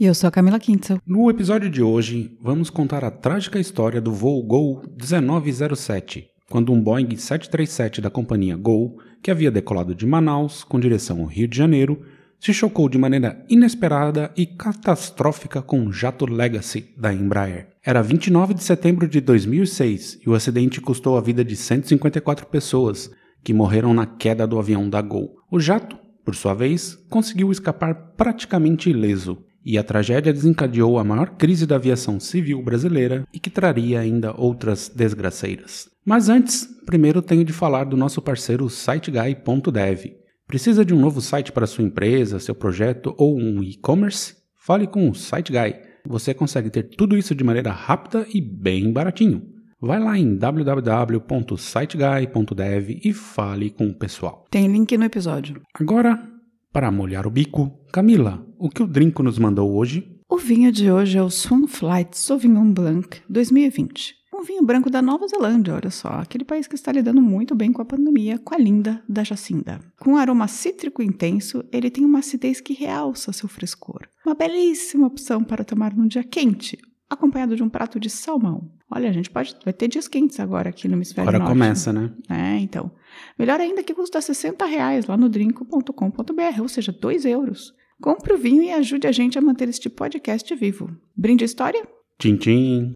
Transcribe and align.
E 0.00 0.06
eu 0.06 0.14
sou 0.14 0.28
a 0.28 0.30
Camila 0.30 0.58
Quintzel. 0.58 0.98
No 1.06 1.28
episódio 1.28 1.68
de 1.68 1.82
hoje, 1.82 2.34
vamos 2.40 2.70
contar 2.70 3.04
a 3.04 3.10
trágica 3.10 3.60
história 3.60 4.00
do 4.00 4.10
voo 4.10 4.42
Gol 4.42 4.82
1907, 4.98 6.26
quando 6.48 6.72
um 6.72 6.80
Boeing 6.80 7.14
737 7.14 8.00
da 8.00 8.08
companhia 8.08 8.56
Gol, 8.56 8.96
que 9.22 9.30
havia 9.30 9.50
decolado 9.50 9.94
de 9.94 10.06
Manaus 10.06 10.64
com 10.64 10.80
direção 10.80 11.20
ao 11.20 11.26
Rio 11.26 11.46
de 11.46 11.54
Janeiro, 11.54 12.00
se 12.38 12.54
chocou 12.54 12.88
de 12.88 12.96
maneira 12.96 13.44
inesperada 13.46 14.32
e 14.34 14.46
catastrófica 14.46 15.60
com 15.60 15.78
um 15.78 15.92
jato 15.92 16.24
Legacy 16.24 16.94
da 16.96 17.12
Embraer. 17.12 17.68
Era 17.84 18.02
29 18.02 18.54
de 18.54 18.62
setembro 18.62 19.06
de 19.06 19.20
2006 19.20 20.20
e 20.24 20.30
o 20.30 20.34
acidente 20.34 20.80
custou 20.80 21.18
a 21.18 21.20
vida 21.20 21.44
de 21.44 21.54
154 21.54 22.46
pessoas, 22.46 23.10
que 23.44 23.52
morreram 23.52 23.92
na 23.92 24.06
queda 24.06 24.46
do 24.46 24.58
avião 24.58 24.88
da 24.88 25.02
Gol. 25.02 25.36
O 25.50 25.60
jato, 25.60 25.98
por 26.24 26.34
sua 26.34 26.54
vez, 26.54 26.94
conseguiu 27.10 27.52
escapar 27.52 28.14
praticamente 28.16 28.88
ileso, 28.88 29.44
e 29.64 29.78
a 29.78 29.84
tragédia 29.84 30.32
desencadeou 30.32 30.98
a 30.98 31.04
maior 31.04 31.30
crise 31.30 31.66
da 31.66 31.76
aviação 31.76 32.18
civil 32.18 32.62
brasileira 32.62 33.26
e 33.32 33.38
que 33.38 33.50
traria 33.50 34.00
ainda 34.00 34.34
outras 34.36 34.88
desgraceiras. 34.88 35.88
Mas 36.04 36.28
antes, 36.28 36.68
primeiro 36.86 37.22
tenho 37.22 37.44
de 37.44 37.52
falar 37.52 37.84
do 37.84 37.96
nosso 37.96 38.20
parceiro 38.22 38.68
SiteGuy.dev. 38.68 40.16
Precisa 40.46 40.84
de 40.84 40.92
um 40.92 40.98
novo 40.98 41.20
site 41.20 41.52
para 41.52 41.66
sua 41.66 41.84
empresa, 41.84 42.40
seu 42.40 42.54
projeto 42.54 43.14
ou 43.16 43.38
um 43.38 43.62
e-commerce? 43.62 44.34
Fale 44.56 44.86
com 44.86 45.08
o 45.08 45.14
SiteGuy. 45.14 45.74
Você 46.06 46.34
consegue 46.34 46.70
ter 46.70 46.84
tudo 46.84 47.16
isso 47.16 47.34
de 47.34 47.44
maneira 47.44 47.70
rápida 47.70 48.26
e 48.32 48.40
bem 48.40 48.92
baratinho. 48.92 49.42
Vai 49.80 49.98
lá 49.98 50.18
em 50.18 50.36
www.siteguy.dev 50.36 53.00
e 53.02 53.12
fale 53.12 53.70
com 53.70 53.86
o 53.86 53.94
pessoal. 53.94 54.44
Tem 54.50 54.66
link 54.66 54.98
no 54.98 55.04
episódio. 55.04 55.62
Agora, 55.74 56.20
para 56.72 56.90
molhar 56.90 57.26
o 57.26 57.30
bico, 57.30 57.70
Camila, 57.92 58.46
o 58.58 58.68
que 58.68 58.82
o 58.82 58.86
Drinco 58.86 59.22
nos 59.22 59.38
mandou 59.38 59.76
hoje? 59.76 60.20
O 60.28 60.38
vinho 60.38 60.70
de 60.70 60.90
hoje 60.90 61.18
é 61.18 61.22
o 61.22 61.30
Swan 61.30 61.66
Flight 61.66 62.16
Sauvignon 62.16 62.72
Blanc 62.72 63.20
2020. 63.28 64.14
Um 64.32 64.44
vinho 64.44 64.64
branco 64.64 64.88
da 64.88 65.02
Nova 65.02 65.26
Zelândia, 65.26 65.74
olha 65.74 65.90
só, 65.90 66.08
aquele 66.08 66.44
país 66.44 66.66
que 66.68 66.76
está 66.76 66.92
lidando 66.92 67.20
muito 67.20 67.54
bem 67.54 67.72
com 67.72 67.82
a 67.82 67.84
pandemia, 67.84 68.38
com 68.38 68.54
a 68.54 68.58
linda 68.58 69.02
da 69.08 69.24
Jacinda. 69.24 69.80
Com 69.98 70.12
um 70.12 70.16
aroma 70.16 70.46
cítrico 70.46 71.02
intenso, 71.02 71.64
ele 71.72 71.90
tem 71.90 72.04
uma 72.04 72.20
acidez 72.20 72.60
que 72.60 72.72
realça 72.72 73.32
seu 73.32 73.48
frescor. 73.48 74.06
Uma 74.24 74.34
belíssima 74.34 75.08
opção 75.08 75.42
para 75.42 75.64
tomar 75.64 75.94
num 75.94 76.06
dia 76.06 76.22
quente, 76.22 76.78
acompanhado 77.10 77.56
de 77.56 77.62
um 77.62 77.68
prato 77.68 77.98
de 77.98 78.08
salmão. 78.08 78.70
Olha, 78.92 79.08
a 79.08 79.12
gente 79.12 79.30
pode 79.30 79.54
vai 79.64 79.72
ter 79.72 79.86
dias 79.86 80.08
quentes 80.08 80.40
agora 80.40 80.70
aqui 80.70 80.88
no 80.88 80.94
hemisfério 80.94 81.28
Agora 81.28 81.38
norte. 81.44 81.52
começa, 81.52 81.92
né? 81.92 82.10
É, 82.28 82.58
então. 82.58 82.90
Melhor 83.38 83.60
ainda 83.60 83.84
que 83.84 83.94
custa 83.94 84.20
60 84.20 84.64
reais 84.66 85.06
lá 85.06 85.16
no 85.16 85.28
drinco.com.br, 85.28 86.60
ou 86.60 86.68
seja, 86.68 86.90
2 86.90 87.24
euros. 87.24 87.72
Compre 88.02 88.32
o 88.32 88.38
vinho 88.38 88.62
e 88.62 88.72
ajude 88.72 89.06
a 89.06 89.12
gente 89.12 89.38
a 89.38 89.40
manter 89.40 89.68
este 89.68 89.88
podcast 89.88 90.52
vivo. 90.56 90.90
Brinde 91.16 91.44
a 91.44 91.46
história? 91.46 91.86
Tchim, 92.18 92.36
tchim. 92.36 92.94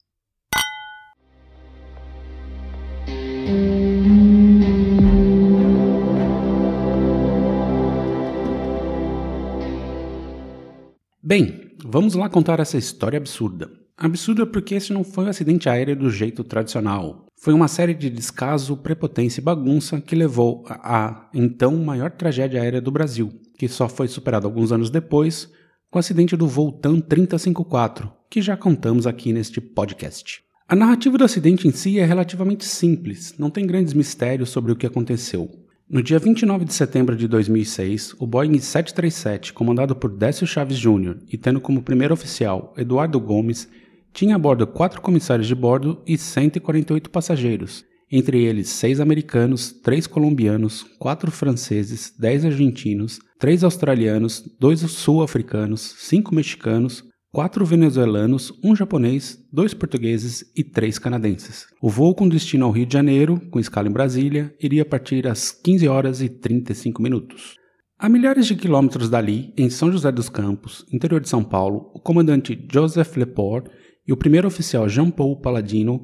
Bem, 11.23 11.77
vamos 11.85 12.15
lá 12.15 12.29
contar 12.29 12.61
essa 12.61 12.77
história 12.77 13.17
absurda. 13.17 13.84
Absurda 13.97 14.45
porque 14.45 14.75
esse 14.75 14.93
não 14.93 15.05
foi 15.05 15.25
um 15.25 15.29
acidente 15.29 15.69
aéreo 15.69 15.95
do 15.95 16.11
jeito 16.11 16.43
tradicional. 16.43 17.27
Foi 17.37 17.55
uma 17.55 17.69
série 17.69 17.95
de 17.95 18.11
descaso, 18.11 18.77
prepotência 18.77 19.41
e 19.41 19.45
bagunça 19.45 20.01
que 20.01 20.17
levou 20.17 20.65
à 20.69 21.29
então 21.33 21.77
maior 21.77 22.11
tragédia 22.11 22.61
aérea 22.61 22.81
do 22.81 22.91
Brasil, 22.91 23.33
que 23.57 23.69
só 23.69 23.89
foi 23.89 24.09
superada 24.09 24.47
alguns 24.47 24.73
anos 24.73 24.91
depois 24.91 25.49
com 25.91 25.99
o 25.99 26.01
acidente 26.01 26.37
do 26.37 26.49
voo 26.49 26.73
TAM 26.73 27.01
3054, 27.01 28.11
que 28.29 28.43
já 28.43 28.57
contamos 28.57 29.07
aqui 29.07 29.33
neste 29.33 29.61
podcast. 29.61 30.43
A 30.67 30.75
narrativa 30.75 31.17
do 31.17 31.23
acidente 31.23 31.69
em 31.69 31.71
si 31.71 32.01
é 32.01 32.05
relativamente 32.05 32.65
simples, 32.65 33.37
não 33.39 33.49
tem 33.49 33.65
grandes 33.65 33.93
mistérios 33.93 34.49
sobre 34.49 34.73
o 34.73 34.77
que 34.77 34.87
aconteceu. 34.87 35.49
No 35.89 36.03
dia 36.03 36.19
29 36.19 36.65
de 36.65 36.73
setembro 36.73 37.15
de 37.15 37.29
2006, 37.29 38.17
o 38.19 38.27
Boeing 38.27 38.59
737, 38.59 39.53
comandado 39.53 39.95
por 39.95 40.11
Décio 40.11 40.47
Chaves 40.47 40.79
Jr. 40.79 41.19
e 41.31 41.37
tendo 41.37 41.61
como 41.61 41.83
primeiro 41.83 42.15
oficial 42.15 42.73
Eduardo 42.77 43.21
Gomes, 43.21 43.69
tinha 44.15 44.37
a 44.37 44.39
bordo 44.39 44.65
quatro 44.65 45.03
comissários 45.03 45.49
de 45.49 45.55
bordo 45.57 46.01
e 46.07 46.17
148 46.17 47.11
passageiros, 47.11 47.85
entre 48.11 48.41
eles 48.41 48.69
seis 48.69 49.01
americanos, 49.01 49.73
três 49.73 50.07
colombianos, 50.07 50.87
quatro 51.01 51.33
franceses, 51.33 52.15
dez 52.17 52.45
argentinos, 52.45 53.19
três 53.41 53.65
australianos, 53.65 54.45
dois 54.61 54.81
sul-africanos, 54.81 55.97
cinco 55.99 56.33
mexicanos, 56.33 57.03
quatro 57.33 57.67
venezuelanos, 57.67 58.53
um 58.63 58.77
japonês, 58.77 59.37
dois 59.53 59.75
portugueses 59.75 60.45
e 60.57 60.63
três 60.63 60.97
canadenses. 60.97 61.67
O 61.83 61.91
voo 61.91 62.15
com 62.15 62.29
destino 62.29 62.67
ao 62.67 62.71
Rio 62.71 62.87
de 62.87 62.93
Janeiro, 62.93 63.41
com 63.51 63.59
escala 63.59 63.89
em 63.89 63.93
Brasília, 63.93 64.55
iria 64.63 64.85
partir 64.85 65.27
às 65.27 65.51
15 65.51 65.89
horas 65.89 66.23
e 66.23 66.29
35 66.29 67.03
minutos. 67.03 67.57
A 67.99 68.09
milhares 68.09 68.47
de 68.47 68.55
quilômetros 68.55 69.11
dali, 69.11 69.53
em 69.57 69.69
São 69.69 69.91
José 69.91 70.13
dos 70.13 70.29
Campos, 70.29 70.85
interior 70.93 71.21
de 71.21 71.29
São 71.29 71.43
Paulo, 71.43 71.91
o 71.95 72.01
comandante 72.01 72.57
Joseph 72.73 73.17
Lepore 73.17 73.71
e 74.07 74.13
o 74.13 74.17
primeiro 74.17 74.49
oficial 74.49 74.89
Jean-Paul 74.89 75.41
Palladino, 75.41 76.03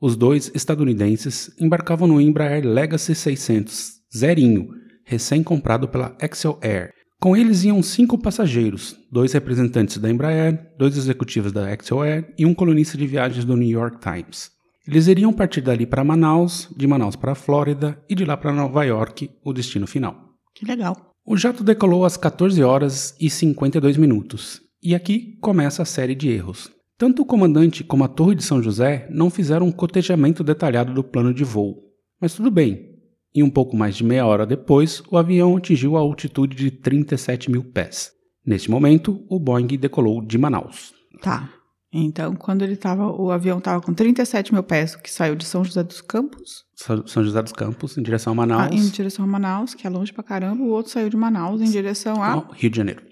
os 0.00 0.16
dois 0.16 0.50
estadunidenses, 0.54 1.50
embarcavam 1.60 2.08
no 2.08 2.20
Embraer 2.20 2.66
Legacy 2.66 3.14
600 3.14 4.02
zerinho, 4.14 4.68
recém-comprado 5.04 5.88
pela 5.88 6.16
Excel 6.20 6.58
Air, 6.62 6.92
com 7.20 7.36
eles 7.36 7.64
iam 7.64 7.82
cinco 7.82 8.18
passageiros, 8.18 8.96
dois 9.10 9.32
representantes 9.32 9.96
da 9.98 10.10
Embraer, 10.10 10.74
dois 10.76 10.96
executivos 10.96 11.52
da 11.52 11.72
Excel 11.72 12.02
Air 12.02 12.34
e 12.36 12.44
um 12.44 12.52
colunista 12.52 12.98
de 12.98 13.06
viagens 13.06 13.44
do 13.44 13.56
New 13.56 13.68
York 13.68 13.98
Times. 14.00 14.50
Eles 14.86 15.06
iriam 15.06 15.32
partir 15.32 15.60
dali 15.60 15.86
para 15.86 16.02
Manaus, 16.02 16.68
de 16.76 16.86
Manaus 16.86 17.14
para 17.14 17.32
a 17.32 17.36
Flórida 17.36 17.96
e 18.08 18.14
de 18.16 18.24
lá 18.24 18.36
para 18.36 18.52
Nova 18.52 18.84
York, 18.84 19.30
o 19.44 19.52
destino 19.52 19.86
final. 19.86 20.16
Que 20.52 20.66
legal. 20.66 21.12
O 21.24 21.36
jato 21.36 21.62
decolou 21.62 22.04
às 22.04 22.16
14 22.16 22.60
horas 22.64 23.14
e 23.20 23.30
52 23.30 23.96
minutos, 23.96 24.60
e 24.82 24.92
aqui 24.92 25.38
começa 25.40 25.82
a 25.82 25.86
série 25.86 26.16
de 26.16 26.28
erros. 26.28 26.72
Tanto 27.02 27.22
o 27.22 27.26
comandante 27.26 27.82
como 27.82 28.04
a 28.04 28.08
Torre 28.08 28.36
de 28.36 28.44
São 28.44 28.62
José 28.62 29.08
não 29.10 29.28
fizeram 29.28 29.66
um 29.66 29.72
cotejamento 29.72 30.44
detalhado 30.44 30.94
do 30.94 31.02
plano 31.02 31.34
de 31.34 31.42
voo. 31.42 31.82
Mas 32.20 32.32
tudo 32.32 32.48
bem, 32.48 32.94
e 33.34 33.42
um 33.42 33.50
pouco 33.50 33.76
mais 33.76 33.96
de 33.96 34.04
meia 34.04 34.24
hora 34.24 34.46
depois, 34.46 35.02
o 35.10 35.18
avião 35.18 35.56
atingiu 35.56 35.96
a 35.96 36.00
altitude 36.00 36.54
de 36.54 36.70
37 36.70 37.50
mil 37.50 37.64
pés. 37.64 38.12
Neste 38.46 38.70
momento, 38.70 39.20
o 39.28 39.40
Boeing 39.40 39.66
decolou 39.66 40.22
de 40.22 40.38
Manaus. 40.38 40.94
Tá. 41.20 41.50
Então, 41.92 42.36
quando 42.36 42.62
ele 42.62 42.76
tava, 42.76 43.10
o 43.10 43.32
avião 43.32 43.58
estava 43.58 43.80
com 43.80 43.92
37 43.92 44.54
mil 44.54 44.62
pés, 44.62 44.94
que 44.94 45.10
saiu 45.10 45.34
de 45.34 45.44
São 45.44 45.64
José 45.64 45.82
dos 45.82 46.00
Campos. 46.00 46.64
São 46.76 47.24
José 47.24 47.42
dos 47.42 47.52
Campos, 47.52 47.98
em 47.98 48.02
direção 48.04 48.32
a 48.32 48.36
Manaus. 48.36 48.70
Ah, 48.70 48.74
em 48.76 48.88
direção 48.90 49.24
a 49.24 49.28
Manaus, 49.28 49.74
que 49.74 49.88
é 49.88 49.90
longe 49.90 50.12
pra 50.12 50.22
caramba. 50.22 50.62
O 50.62 50.68
outro 50.68 50.92
saiu 50.92 51.10
de 51.10 51.16
Manaus 51.16 51.60
em 51.60 51.68
direção 51.68 52.22
a. 52.22 52.36
Não, 52.36 52.46
Rio 52.52 52.70
de 52.70 52.76
Janeiro. 52.76 53.02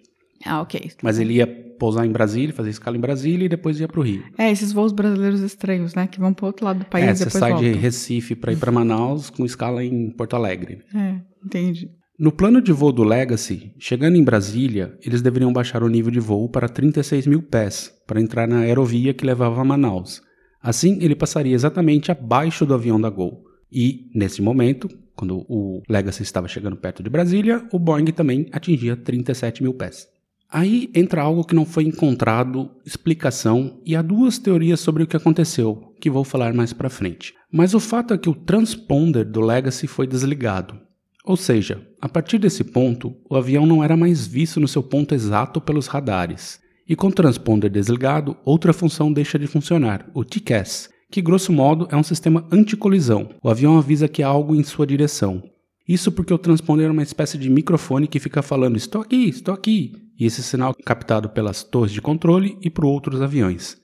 Ah, 0.46 0.60
ok. 0.60 0.92
Mas 1.02 1.18
ele 1.18 1.34
ia 1.34 1.69
pousar 1.80 2.06
em 2.06 2.12
Brasília, 2.12 2.54
fazer 2.54 2.68
escala 2.68 2.96
em 2.98 3.00
Brasília 3.00 3.46
e 3.46 3.48
depois 3.48 3.80
ia 3.80 3.88
pro 3.88 4.02
Rio. 4.02 4.22
É, 4.36 4.50
esses 4.50 4.70
voos 4.70 4.92
brasileiros 4.92 5.40
estranhos, 5.40 5.94
né? 5.94 6.06
Que 6.06 6.20
vão 6.20 6.34
pro 6.34 6.46
outro 6.46 6.66
lado 6.66 6.80
do 6.80 6.84
país 6.84 7.06
é, 7.06 7.10
e 7.12 7.16
você 7.16 7.30
sai 7.30 7.54
de 7.54 7.72
Recife 7.72 8.36
para 8.36 8.52
ir 8.52 8.56
para 8.56 8.70
Manaus 8.70 9.30
com 9.30 9.46
escala 9.46 9.82
em 9.82 10.10
Porto 10.10 10.36
Alegre. 10.36 10.82
É, 10.94 11.16
entendi. 11.44 11.88
No 12.18 12.30
plano 12.30 12.60
de 12.60 12.70
voo 12.70 12.92
do 12.92 13.02
Legacy, 13.02 13.72
chegando 13.78 14.16
em 14.16 14.22
Brasília, 14.22 14.94
eles 15.02 15.22
deveriam 15.22 15.50
baixar 15.50 15.82
o 15.82 15.88
nível 15.88 16.10
de 16.10 16.20
voo 16.20 16.50
para 16.50 16.68
36 16.68 17.26
mil 17.26 17.40
pés, 17.42 17.90
para 18.06 18.20
entrar 18.20 18.46
na 18.46 18.58
aerovia 18.58 19.14
que 19.14 19.24
levava 19.24 19.58
a 19.58 19.64
Manaus. 19.64 20.20
Assim, 20.62 20.98
ele 21.00 21.14
passaria 21.14 21.54
exatamente 21.54 22.12
abaixo 22.12 22.66
do 22.66 22.74
avião 22.74 23.00
da 23.00 23.08
Gol. 23.08 23.42
E, 23.72 24.10
nesse 24.14 24.42
momento, 24.42 24.86
quando 25.16 25.46
o 25.48 25.80
Legacy 25.88 26.22
estava 26.22 26.46
chegando 26.46 26.76
perto 26.76 27.02
de 27.02 27.08
Brasília, 27.08 27.66
o 27.72 27.78
Boeing 27.78 28.12
também 28.12 28.46
atingia 28.52 28.96
37 28.96 29.62
mil 29.62 29.72
pés. 29.72 30.06
Aí 30.52 30.90
entra 30.94 31.22
algo 31.22 31.44
que 31.44 31.54
não 31.54 31.64
foi 31.64 31.84
encontrado 31.84 32.70
explicação 32.84 33.78
e 33.86 33.94
há 33.94 34.02
duas 34.02 34.36
teorias 34.36 34.80
sobre 34.80 35.04
o 35.04 35.06
que 35.06 35.16
aconteceu, 35.16 35.94
que 36.00 36.10
vou 36.10 36.24
falar 36.24 36.52
mais 36.52 36.72
para 36.72 36.90
frente. 36.90 37.34
Mas 37.52 37.72
o 37.72 37.78
fato 37.78 38.12
é 38.12 38.18
que 38.18 38.28
o 38.28 38.34
transponder 38.34 39.24
do 39.24 39.40
Legacy 39.40 39.86
foi 39.86 40.08
desligado. 40.08 40.76
Ou 41.24 41.36
seja, 41.36 41.86
a 42.00 42.08
partir 42.08 42.38
desse 42.38 42.64
ponto, 42.64 43.14
o 43.28 43.36
avião 43.36 43.64
não 43.64 43.84
era 43.84 43.96
mais 43.96 44.26
visto 44.26 44.58
no 44.58 44.66
seu 44.66 44.82
ponto 44.82 45.14
exato 45.14 45.60
pelos 45.60 45.86
radares. 45.86 46.58
E 46.88 46.96
com 46.96 47.06
o 47.06 47.12
transponder 47.12 47.70
desligado, 47.70 48.36
outra 48.44 48.72
função 48.72 49.12
deixa 49.12 49.38
de 49.38 49.46
funcionar, 49.46 50.10
o 50.12 50.24
TCAS, 50.24 50.90
que 51.08 51.22
grosso 51.22 51.52
modo 51.52 51.86
é 51.90 51.96
um 51.96 52.02
sistema 52.02 52.44
anticolisão. 52.50 53.30
O 53.40 53.48
avião 53.48 53.78
avisa 53.78 54.08
que 54.08 54.22
há 54.22 54.26
algo 54.26 54.56
em 54.56 54.64
sua 54.64 54.86
direção. 54.86 55.42
Isso 55.86 56.10
porque 56.10 56.34
o 56.34 56.38
transponder 56.38 56.88
é 56.88 56.90
uma 56.90 57.02
espécie 57.02 57.38
de 57.38 57.50
microfone 57.50 58.08
que 58.08 58.18
fica 58.18 58.42
falando 58.42 58.76
estou 58.76 59.02
aqui, 59.02 59.28
estou 59.28 59.52
aqui, 59.52 59.92
e 60.20 60.26
esse 60.26 60.42
sinal 60.42 60.76
é 60.78 60.82
captado 60.82 61.30
pelas 61.30 61.64
torres 61.64 61.90
de 61.90 62.02
controle 62.02 62.58
e 62.60 62.68
por 62.68 62.84
outros 62.84 63.22
aviões. 63.22 63.78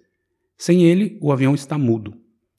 Sem 0.58 0.84
ele, 0.84 1.18
o 1.22 1.32
avião 1.32 1.54
está 1.54 1.78
mudo. 1.78 2.14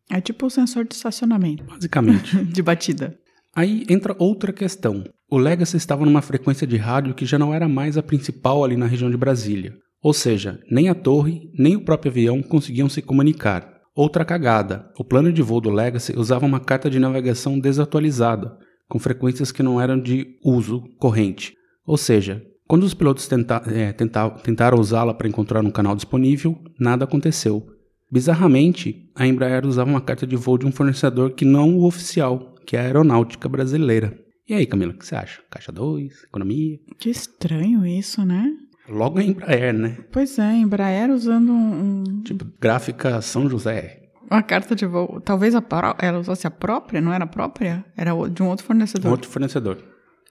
É 0.09 0.19
tipo 0.19 0.47
o 0.47 0.50
sensor 0.50 0.85
de 0.85 0.95
estacionamento. 0.95 1.63
Basicamente. 1.63 2.35
de 2.44 2.62
batida. 2.63 3.18
Aí 3.56 3.85
entra 3.88 4.15
outra 4.18 4.51
questão. 4.51 5.03
O 5.29 5.38
Legacy 5.38 5.77
estava 5.77 6.06
numa 6.06 6.21
frequência 6.21 6.65
de 6.65 6.77
rádio 6.77 7.13
que 7.13 7.25
já 7.25 7.38
não 7.38 7.53
era 7.53 7.68
mais 7.68 7.97
a 7.97 8.03
principal 8.03 8.63
ali 8.63 8.75
na 8.75 8.88
região 8.88 9.12
de 9.12 9.18
Brasília. 9.18 9.75
Ou 10.01 10.13
seja, 10.13 10.59
nem 10.71 10.89
a 10.89 10.95
torre, 10.95 11.51
nem 11.57 11.75
o 11.75 11.83
próprio 11.83 12.12
avião 12.12 12.41
conseguiam 12.41 12.88
se 12.89 13.01
comunicar. 13.01 13.77
Outra 13.95 14.23
cagada: 14.23 14.91
o 14.97 15.03
plano 15.03 15.33
de 15.33 15.41
voo 15.41 15.59
do 15.59 15.69
Legacy 15.69 16.13
usava 16.18 16.45
uma 16.45 16.59
carta 16.59 16.89
de 16.89 17.00
navegação 17.00 17.59
desatualizada, 17.59 18.57
com 18.88 19.00
frequências 19.00 19.51
que 19.51 19.63
não 19.63 19.81
eram 19.81 20.00
de 20.00 20.38
uso 20.44 20.83
corrente. 21.00 21.56
Ou 21.85 21.97
seja, 21.97 22.44
quando 22.68 22.84
os 22.84 22.94
pilotos 22.94 23.28
tenta 23.28 23.62
é, 23.68 23.94
tenta 23.94 24.30
tentaram 24.30 24.80
usá-la 24.80 25.14
para 25.14 25.28
encontrar 25.28 25.64
um 25.64 25.72
canal 25.72 25.96
disponível, 25.96 26.58
nada 26.80 27.06
aconteceu. 27.06 27.66
Bizarramente, 28.12 29.10
a 29.16 29.28
Embraer 29.28 29.66
usava 29.66 29.90
uma 29.90 30.02
carta 30.02 30.25
de 30.25 30.36
voo 30.36 30.58
de 30.58 30.66
um 30.66 30.72
fornecedor 30.72 31.31
que 31.31 31.44
não 31.44 31.78
o 31.78 31.86
oficial, 31.86 32.56
que 32.66 32.78
é 32.78 32.80
a 32.80 32.84
Aeronáutica 32.84 33.50
Brasileira. 33.50 34.18
E 34.48 34.54
aí, 34.54 34.66
Camila, 34.66 34.94
o 34.94 34.98
que 34.98 35.06
você 35.06 35.16
acha? 35.16 35.42
Caixa 35.52 35.74
2, 35.74 36.24
economia? 36.24 36.80
Que 36.98 37.10
estranho 37.10 37.86
isso, 37.86 38.24
né? 38.25 38.50
Logo 38.88 39.19
a 39.19 39.24
Embraer, 39.24 39.74
né? 39.74 39.98
Pois 40.12 40.40
é, 40.40 40.54
Embraer 40.54 41.12
usando 41.12 41.52
um. 41.52 42.22
Tipo, 42.24 42.46
gráfica 42.60 43.22
São 43.22 43.50
José. 43.50 44.04
Uma 44.31 44.42
carta 44.42 44.74
de 44.74 44.86
voo. 44.86 45.19
Talvez 45.19 45.54
a 45.54 45.64
ela 46.00 46.19
usasse 46.19 46.48
a 46.48 46.52
própria, 46.52 47.02
não 47.02 47.12
era 47.12 47.25
a 47.25 47.28
própria? 47.28 47.84
Era 47.96 48.12
de 48.30 48.42
um 48.42 48.48
outro 48.48 48.66
fornecedor. 48.66 49.12
Outro 49.12 49.30
fornecedor. 49.30 49.84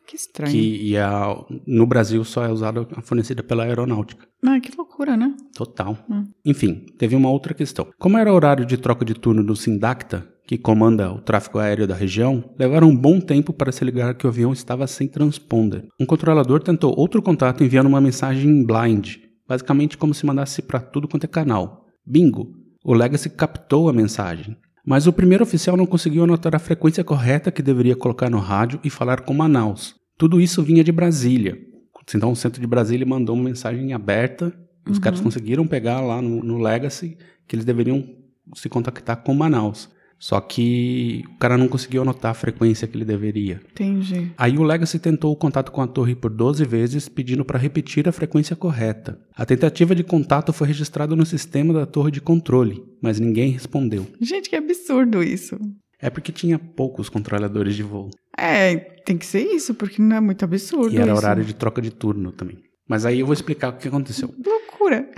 Que 0.07 0.17
estranho. 0.17 0.53
Que 0.53 0.91
e 0.91 0.97
a, 0.97 1.37
no 1.67 1.87
Brasil 1.87 2.23
só 2.25 2.45
é 2.45 2.51
usada, 2.51 2.87
fornecida 3.03 3.43
pela 3.43 3.65
aeronáutica. 3.65 4.27
Ah, 4.45 4.61
que 4.61 4.77
loucura, 4.77 5.17
né? 5.17 5.35
Total. 5.55 5.99
Hum. 6.09 6.25
Enfim, 6.45 6.87
teve 6.97 7.17
uma 7.17 7.31
outra 7.31 7.53
questão. 7.53 7.89
Como 7.99 8.17
era 8.17 8.33
horário 8.33 8.65
de 8.65 8.77
troca 8.77 9.05
de 9.05 9.15
turno 9.15 9.43
do 9.43 9.57
Sindacta, 9.57 10.27
que 10.47 10.57
comanda 10.57 11.13
o 11.13 11.21
tráfego 11.21 11.59
aéreo 11.59 11.87
da 11.87 11.95
região, 11.95 12.45
levaram 12.57 12.89
um 12.89 12.97
bom 12.97 13.21
tempo 13.21 13.53
para 13.53 13.73
se 13.73 13.85
ligar 13.85 14.15
que 14.15 14.27
o 14.27 14.31
avião 14.31 14.53
estava 14.53 14.87
sem 14.87 15.09
transponder. 15.09 15.85
Um 16.01 16.07
controlador 16.07 16.63
tentou 16.63 16.95
outro 16.97 17.21
contato 17.21 17.65
enviando 17.65 17.89
uma 17.89 18.01
mensagem 18.01 18.65
blind, 18.65 19.17
basicamente 19.49 19.99
como 19.99 20.15
se 20.15 20.25
mandasse 20.25 20.63
para 20.63 20.81
tudo 20.81 21.09
quanto 21.09 21.25
é 21.25 21.29
canal. 21.29 21.85
Bingo! 22.07 22.55
O 22.85 22.95
Legacy 22.95 23.29
captou 23.29 23.89
a 23.89 23.93
mensagem. 23.93 24.57
Mas 24.87 25.09
o 25.09 25.13
primeiro 25.13 25.43
oficial 25.43 25.77
não 25.77 25.85
conseguiu 25.85 26.23
anotar 26.23 26.55
a 26.55 26.61
frequência 26.61 27.03
correta 27.03 27.51
que 27.51 27.61
deveria 27.61 27.97
colocar 27.97 28.31
no 28.31 28.39
rádio 28.39 28.79
e 28.85 28.89
falar 28.89 29.23
com 29.23 29.35
Manaus. 29.35 29.97
Tudo 30.17 30.41
isso 30.41 30.63
vinha 30.63 30.85
de 30.85 30.93
Brasília. 30.93 31.59
Então 32.15 32.31
o 32.31 32.37
centro 32.37 32.61
de 32.61 32.67
Brasília 32.69 33.05
mandou 33.05 33.35
uma 33.35 33.45
mensagem 33.45 33.93
aberta. 33.93 34.57
Os 34.89 34.99
uhum. 34.99 35.03
caras 35.03 35.21
conseguiram 35.21 35.67
pegar 35.67 36.01
lá 36.01 36.23
no, 36.23 36.41
no 36.41 36.59
Legacy 36.59 37.19
que 37.49 37.57
eles 37.57 37.65
deveriam 37.65 38.09
se 38.55 38.69
contactar 38.69 39.17
com 39.25 39.35
Manaus. 39.35 39.89
Só 40.19 40.41
que 40.41 41.25
o 41.35 41.39
cara 41.39 41.59
não 41.59 41.69
conseguiu 41.69 42.03
anotar 42.03 42.31
a 42.31 42.35
frequência 42.35 42.89
que 42.89 42.97
ele 42.97 43.05
deveria. 43.05 43.61
Entendi. 43.71 44.33
Aí 44.37 44.57
o 44.57 44.63
Legacy 44.63 44.99
tentou 44.99 45.33
o 45.33 45.37
contato 45.37 45.71
com 45.71 45.83
a 45.83 45.87
torre 45.87 46.15
por 46.15 46.31
12 46.31 46.65
vezes, 46.65 47.09
pedindo 47.09 47.45
para 47.45 47.59
repetir 47.59 48.09
a 48.09 48.13
frequência 48.13 48.57
correta. 48.57 49.21
A 49.37 49.45
tentativa 49.45 49.95
de 49.95 50.03
contato 50.03 50.53
foi 50.53 50.69
registrada 50.69 51.15
no 51.15 51.27
sistema 51.27 51.75
da 51.75 51.87
torre 51.87 52.11
de 52.11 52.21
controle, 52.21 52.83
mas 53.01 53.21
ninguém 53.21 53.51
respondeu. 53.51 54.07
Gente, 54.21 54.49
que 54.49 54.57
absurdo 54.57 55.23
isso. 55.23 55.59
É 56.01 56.11
porque 56.11 56.33
tinha 56.33 56.59
poucos 56.59 57.09
controladores 57.09 57.75
de 57.75 57.83
voo. 57.83 58.11
É, 58.37 58.77
tem 58.77 59.17
que 59.17 59.25
ser 59.25 59.43
isso, 59.43 59.75
porque 59.75 60.01
não 60.01 60.17
é 60.17 60.21
muito 60.21 60.45
absurdo. 60.45 60.95
E 60.95 60.99
era 60.99 61.13
isso. 61.13 61.17
horário 61.17 61.45
de 61.45 61.55
troca 61.55 61.81
de 61.81 61.91
turno 61.91 62.33
também. 62.33 62.59
Mas 62.89 63.05
aí 63.05 63.21
eu 63.21 63.27
vou 63.27 63.33
explicar 63.33 63.71
o 63.71 63.77
que 63.77 63.89
aconteceu. 63.89 64.33
Loucura. 64.45 65.09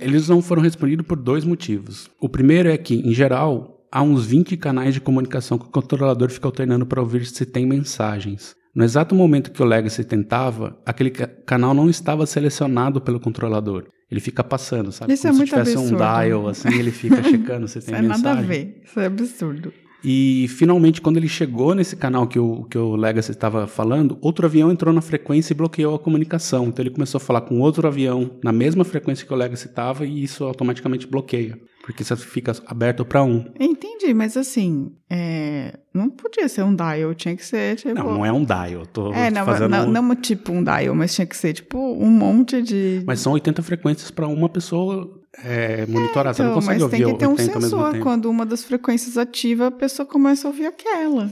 Eles 0.00 0.28
não 0.28 0.40
foram 0.40 0.62
respondidos 0.62 1.06
por 1.06 1.16
dois 1.16 1.44
motivos. 1.44 2.08
O 2.20 2.28
primeiro 2.28 2.68
é 2.68 2.76
que, 2.76 2.94
em 2.94 3.12
geral, 3.12 3.75
há 3.90 4.02
uns 4.02 4.26
20 4.26 4.56
canais 4.56 4.94
de 4.94 5.00
comunicação 5.00 5.58
que 5.58 5.66
o 5.66 5.70
controlador 5.70 6.30
fica 6.30 6.46
alternando 6.46 6.86
para 6.86 7.00
ouvir 7.00 7.24
se 7.26 7.44
tem 7.46 7.66
mensagens. 7.66 8.54
No 8.74 8.84
exato 8.84 9.14
momento 9.14 9.50
que 9.50 9.62
o 9.62 9.64
Legacy 9.66 10.04
tentava, 10.04 10.78
aquele 10.84 11.10
canal 11.10 11.72
não 11.72 11.88
estava 11.88 12.26
selecionado 12.26 13.00
pelo 13.00 13.18
controlador. 13.18 13.84
Ele 14.10 14.20
fica 14.20 14.44
passando, 14.44 14.92
sabe? 14.92 15.14
Isso 15.14 15.26
Como 15.26 15.42
é 15.42 15.46
se 15.46 15.50
tivesse 15.50 15.72
absurdo. 15.72 15.94
um 15.94 15.96
dial, 15.96 16.48
assim, 16.48 16.68
ele 16.78 16.90
fica 16.90 17.22
checando 17.24 17.66
se 17.66 17.80
tem 17.80 17.94
Isso 17.94 17.94
é 17.94 18.02
mensagem. 18.02 18.22
nada 18.22 18.38
a 18.38 18.42
ver. 18.42 18.82
Isso 18.84 19.00
é 19.00 19.06
absurdo. 19.06 19.72
E 20.04 20.46
finalmente, 20.50 21.00
quando 21.00 21.16
ele 21.16 21.26
chegou 21.26 21.74
nesse 21.74 21.96
canal 21.96 22.28
que 22.28 22.38
o, 22.38 22.64
que 22.64 22.78
o 22.78 22.94
Legacy 22.94 23.32
estava 23.32 23.66
falando, 23.66 24.16
outro 24.20 24.46
avião 24.46 24.70
entrou 24.70 24.94
na 24.94 25.00
frequência 25.00 25.52
e 25.52 25.56
bloqueou 25.56 25.94
a 25.94 25.98
comunicação. 25.98 26.66
Então 26.68 26.82
ele 26.82 26.94
começou 26.94 27.16
a 27.18 27.20
falar 27.20 27.40
com 27.40 27.58
outro 27.60 27.88
avião 27.88 28.30
na 28.44 28.52
mesma 28.52 28.84
frequência 28.84 29.26
que 29.26 29.32
o 29.32 29.36
Legacy 29.36 29.66
estava 29.66 30.06
e 30.06 30.22
isso 30.22 30.44
automaticamente 30.44 31.06
bloqueia. 31.08 31.58
Porque 31.86 32.02
você 32.02 32.16
fica 32.16 32.52
aberto 32.66 33.04
para 33.04 33.22
um. 33.22 33.44
Entendi, 33.60 34.12
mas 34.12 34.36
assim, 34.36 34.90
é, 35.08 35.78
não 35.94 36.10
podia 36.10 36.48
ser 36.48 36.64
um 36.64 36.74
dial, 36.74 37.14
tinha 37.14 37.36
que 37.36 37.44
ser 37.46 37.76
tipo. 37.76 37.94
Não, 37.94 38.14
não 38.14 38.26
é 38.26 38.32
um 38.32 38.44
dial. 38.44 38.84
Tô 38.92 39.12
É, 39.12 39.30
não, 39.30 39.44
fazendo... 39.44 39.70
não, 39.70 40.02
não 40.02 40.16
tipo 40.16 40.50
um 40.50 40.64
dial, 40.64 40.96
mas 40.96 41.14
tinha 41.14 41.24
que 41.26 41.36
ser 41.36 41.52
tipo 41.52 41.78
um 41.78 42.10
monte 42.10 42.60
de. 42.60 43.04
Mas 43.06 43.20
são 43.20 43.32
80 43.34 43.62
frequências 43.62 44.10
para 44.10 44.26
uma 44.26 44.48
pessoa 44.48 45.08
é, 45.44 45.86
monitorar. 45.86 46.34
você 46.34 46.42
não 46.42 46.50
Então, 46.50 46.60
consegue 46.60 46.74
mas 46.74 46.82
ouvir 46.82 47.04
tem 47.04 47.12
que 47.12 47.18
ter 47.20 47.26
um 47.28 47.30
80 47.30 47.60
sensor. 47.60 47.98
Quando 48.00 48.28
uma 48.28 48.44
das 48.44 48.64
frequências 48.64 49.16
ativa, 49.16 49.68
a 49.68 49.70
pessoa 49.70 50.04
começa 50.04 50.48
a 50.48 50.50
ouvir 50.50 50.66
aquela. 50.66 51.30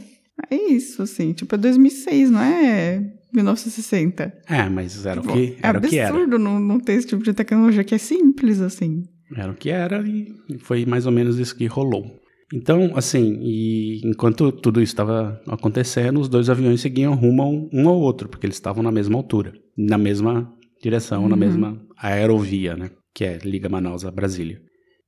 É 0.49 0.55
isso, 0.55 1.03
assim. 1.03 1.33
Tipo, 1.33 1.57
é 1.57 1.59
2006, 1.59 2.31
não 2.31 2.41
é 2.41 3.03
1960. 3.33 4.33
É, 4.49 4.69
mas 4.69 5.05
era 5.05 5.19
o 5.21 5.23
Tipo, 5.23 5.35
que 5.35 5.57
é 5.63 5.67
era. 5.69 5.79
o 5.79 5.83
que 5.83 5.99
era. 5.99 6.09
absurdo 6.11 6.39
não, 6.39 6.61
não 6.61 6.79
ter 6.79 6.93
esse 6.93 7.09
tipo 7.09 7.23
de 7.25 7.33
tecnologia 7.35 7.83
que 7.85 7.95
é 7.95 7.99
simples, 7.99 8.61
assim. 8.61 9.03
Era 9.37 9.51
o 9.53 9.55
que 9.55 9.71
era 9.71 10.01
e 10.07 10.35
foi 10.59 10.87
mais 10.87 11.07
ou 11.07 11.13
menos 11.13 11.39
isso 11.39 11.57
que 11.57 11.67
rolou. 11.67 12.21
Então, 12.53 12.93
assim, 12.95 13.39
e 13.43 14.01
enquanto 14.05 14.53
tudo 14.53 14.81
isso 14.81 14.93
estava 14.93 15.41
acontecendo, 15.49 16.21
os 16.21 16.29
dois 16.29 16.49
aviões 16.49 16.81
seguiam 16.81 17.15
rumo 17.15 17.69
um 17.73 17.89
ao 17.89 17.99
outro, 17.99 18.29
porque 18.29 18.47
eles 18.47 18.57
estavam 18.57 18.83
na 18.83 18.93
mesma 18.93 19.17
altura, 19.17 19.55
na 19.77 19.99
mesma 19.99 20.53
direção, 20.83 21.23
na 21.29 21.35
Uhum. 21.35 21.41
mesma 21.41 21.83
aerovia, 21.97 22.77
né? 22.77 22.91
Que 23.15 23.25
é 23.25 23.39
liga 23.39 23.69
Manaus 23.69 24.05
a 24.05 24.11
Brasília. 24.11 24.61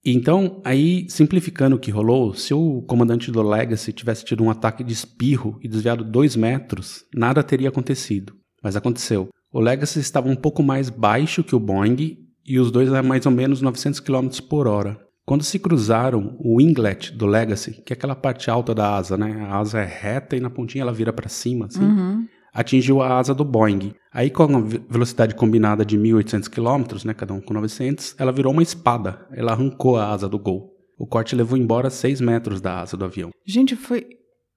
E 0.05 0.13
Então, 0.13 0.61
aí, 0.65 1.07
simplificando 1.09 1.77
o 1.77 1.79
que 1.79 1.91
rolou, 1.91 2.33
se 2.35 2.55
o 2.55 2.83
comandante 2.83 3.31
do 3.31 3.43
Legacy 3.43 3.93
tivesse 3.93 4.25
tido 4.25 4.43
um 4.43 4.51
ataque 4.51 4.83
de 4.83 4.93
espirro 4.93 5.59
e 5.63 5.69
desviado 5.69 6.03
dois 6.05 6.35
metros, 6.37 7.05
nada 7.15 7.43
teria 7.43 7.69
acontecido. 7.69 8.33
Mas 8.63 8.77
aconteceu. 8.77 9.29
O 9.53 9.61
Legacy 9.61 10.01
estava 10.01 10.29
um 10.29 10.37
pouco 10.37 10.63
mais 10.63 10.89
baixo 10.91 11.45
que 11.45 11.55
o 11.55 11.61
Boeing 11.61 12.17
e 12.47 12.59
os 12.59 12.71
dois 12.71 12.93
a 12.93 13.03
mais 13.03 13.27
ou 13.27 13.33
menos 13.33 13.61
900 13.61 14.01
km 14.01 14.29
por 14.49 14.67
hora. 14.67 14.99
Quando 15.25 15.43
se 15.43 15.59
cruzaram, 15.59 16.37
o 16.39 16.59
winglet 16.59 17.13
do 17.13 17.27
Legacy, 17.27 17.83
que 17.85 17.93
é 17.93 17.95
aquela 17.97 18.15
parte 18.15 18.49
alta 18.49 18.73
da 18.75 18.95
asa, 18.97 19.17
né? 19.17 19.45
A 19.51 19.59
asa 19.59 19.81
é 19.81 19.85
reta 19.85 20.37
e 20.37 20.41
na 20.41 20.49
pontinha 20.49 20.83
ela 20.83 20.93
vira 20.93 21.13
para 21.13 21.29
cima, 21.29 21.67
assim. 21.67 21.83
Uhum. 21.83 22.27
Atingiu 22.55 23.03
a 23.03 23.19
asa 23.19 23.35
do 23.35 23.45
Boeing. 23.45 23.93
Aí, 24.13 24.31
com 24.31 24.45
a 24.45 24.61
ve- 24.61 24.81
velocidade 24.89 25.35
combinada 25.35 25.85
de 25.85 25.99
1.800 25.99 26.49
km, 26.49 27.05
né? 27.05 27.13
Cada 27.13 27.35
um 27.35 27.41
com 27.41 27.53
900, 27.53 28.15
ela 28.19 28.31
virou 28.33 28.53
uma 28.53 28.63
espada. 28.63 29.27
Ela 29.33 29.53
arrancou 29.53 29.97
a 29.97 30.11
asa 30.11 30.29
do 30.29 30.39
Gol. 30.39 30.73
O 30.99 31.07
corte 31.07 31.37
levou 31.37 31.59
embora 31.59 31.91
6 31.91 32.21
metros 32.23 32.61
da 32.61 32.81
asa 32.81 32.97
do 32.97 33.05
avião. 33.05 33.31
Gente, 33.45 33.77
foi 33.77 34.07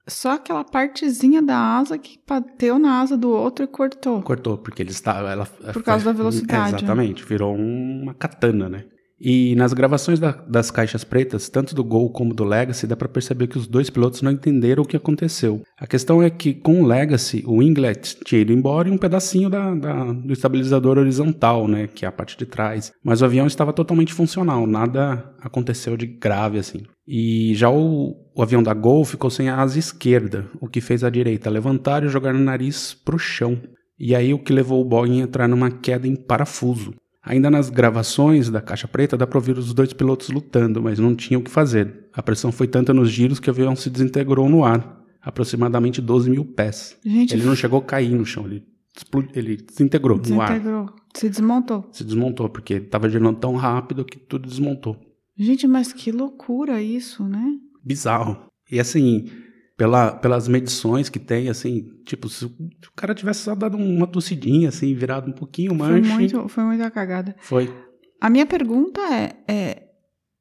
só 0.09 0.33
aquela 0.33 0.63
partezinha 0.63 1.41
da 1.41 1.57
asa 1.57 1.97
que 1.97 2.19
bateu 2.27 2.77
na 2.79 3.01
asa 3.01 3.17
do 3.17 3.29
outro 3.29 3.63
e 3.65 3.67
cortou. 3.67 4.21
Cortou, 4.21 4.57
porque 4.57 4.81
ele 4.81 4.91
estava. 4.91 5.29
Ela, 5.29 5.45
Por 5.45 5.83
causa 5.83 6.05
da 6.05 6.11
velocidade, 6.11 6.71
né? 6.71 6.77
Exatamente, 6.79 7.23
virou 7.23 7.55
uma 7.55 8.13
katana, 8.13 8.69
né? 8.69 8.85
E 9.21 9.53
nas 9.55 9.73
gravações 9.73 10.17
da- 10.19 10.31
das 10.31 10.71
caixas 10.71 11.03
pretas, 11.03 11.49
tanto 11.49 11.75
do 11.75 11.83
Gol 11.83 12.09
como 12.09 12.33
do 12.33 12.43
Legacy, 12.45 12.88
dá 12.88 12.95
pra 12.95 13.09
perceber 13.09 13.47
que 13.47 13.57
os 13.57 13.67
dois 13.67 13.89
pilotos 13.89 14.21
não 14.21 14.31
entenderam 14.31 14.83
o 14.83 14.85
que 14.85 14.95
aconteceu. 14.95 15.61
A 15.77 15.85
questão 15.85 16.23
é 16.23 16.29
que 16.29 16.53
com 16.53 16.81
o 16.81 16.85
Legacy, 16.85 17.43
o 17.45 17.59
winglet 17.59 18.17
tinha 18.25 18.41
ido 18.41 18.53
embora 18.53 18.88
e 18.88 18.91
um 18.91 18.97
pedacinho 18.97 19.49
da, 19.49 19.75
da- 19.75 20.13
do 20.13 20.31
estabilizador 20.31 20.97
horizontal, 20.97 21.67
né? 21.67 21.88
Que 21.88 22.05
é 22.05 22.07
a 22.07 22.11
parte 22.11 22.38
de 22.38 22.45
trás. 22.45 22.91
Mas 23.03 23.21
o 23.21 23.25
avião 23.25 23.45
estava 23.45 23.73
totalmente 23.73 24.13
funcional, 24.13 24.65
nada 24.65 25.33
aconteceu 25.41 25.97
de 25.97 26.07
grave 26.07 26.57
assim. 26.57 26.83
E 27.07 27.53
já 27.55 27.69
o, 27.69 28.15
o 28.35 28.41
avião 28.41 28.63
da 28.63 28.73
Gol 28.73 29.03
ficou 29.03 29.29
sem 29.29 29.49
a 29.49 29.57
asa 29.59 29.77
esquerda, 29.79 30.45
o 30.61 30.67
que 30.67 30.79
fez 30.79 31.03
a 31.03 31.09
direita 31.09 31.49
levantar 31.49 32.03
e 32.03 32.07
jogar 32.07 32.33
o 32.35 32.39
nariz 32.39 32.93
pro 32.93 33.17
chão. 33.19 33.59
E 33.99 34.15
aí 34.15 34.33
o 34.33 34.39
que 34.39 34.53
levou 34.53 34.79
o 34.79 34.85
Boeing 34.88 35.19
a 35.19 35.23
entrar 35.25 35.47
numa 35.47 35.69
queda 35.69 36.07
em 36.07 36.15
parafuso. 36.15 36.93
Ainda 37.21 37.49
nas 37.51 37.69
gravações 37.69 38.49
da 38.49 38.61
caixa 38.61 38.88
preta 38.88 39.17
dá 39.17 39.27
para 39.27 39.38
ouvir 39.38 39.57
os 39.57 39.73
dois 39.73 39.91
pilotos 39.93 40.29
lutando, 40.29 40.81
mas 40.81 40.99
não 40.99 41.13
tinham 41.15 41.41
o 41.41 41.43
que 41.43 41.51
fazer. 41.51 42.07
A 42.13 42.23
pressão 42.23 42.51
foi 42.51 42.67
tanta 42.67 42.93
nos 42.93 43.09
giros 43.11 43.39
que 43.39 43.49
o 43.49 43.53
avião 43.53 43.75
se 43.75 43.89
desintegrou 43.89 44.47
no 44.49 44.63
ar, 44.63 45.03
aproximadamente 45.21 46.01
12 46.01 46.29
mil 46.29 46.45
pés. 46.45 46.97
Gente, 47.05 47.33
Ele 47.33 47.43
não 47.45 47.55
chegou 47.55 47.79
a 47.79 47.83
cair 47.83 48.15
no 48.15 48.25
chão, 48.25 48.45
ele, 48.45 48.63
explo- 48.95 49.27
ele 49.33 49.57
desintegrou 49.57 50.17
no 50.17 50.41
ar. 50.41 50.47
desintegrou. 50.49 50.89
Se 51.15 51.29
desmontou. 51.29 51.89
Se 51.91 52.03
desmontou, 52.03 52.49
porque 52.49 52.75
estava 52.75 53.09
girando 53.09 53.38
tão 53.38 53.55
rápido 53.55 54.05
que 54.05 54.17
tudo 54.17 54.47
desmontou. 54.47 54.95
Gente, 55.38 55.67
mas 55.67 55.91
que 55.91 56.11
loucura 56.11 56.81
isso, 56.81 57.23
né? 57.23 57.53
bizarro. 57.83 58.38
E 58.71 58.79
assim, 58.79 59.29
pela, 59.79 60.12
pelas 60.12 60.45
medições 60.50 61.07
que 61.07 61.17
tem, 61.17 61.48
assim, 61.48 61.88
tipo, 62.05 62.27
se 62.27 62.43
o 62.43 62.51
cara 62.98 63.15
tivesse 63.15 63.39
só 63.43 63.55
dado 63.55 63.77
uma 63.77 64.05
tossidinha, 64.05 64.67
assim, 64.67 64.93
virado 64.93 65.29
um 65.29 65.33
pouquinho 65.33 65.69
Foi 65.69 65.77
manche. 66.01 66.12
muito, 66.12 66.48
foi 66.50 66.63
muita 66.65 66.91
cagada. 66.91 67.33
Foi. 67.39 67.74
A 68.19 68.29
minha 68.29 68.45
pergunta 68.45 69.00
é, 69.00 69.38
é, 69.48 69.83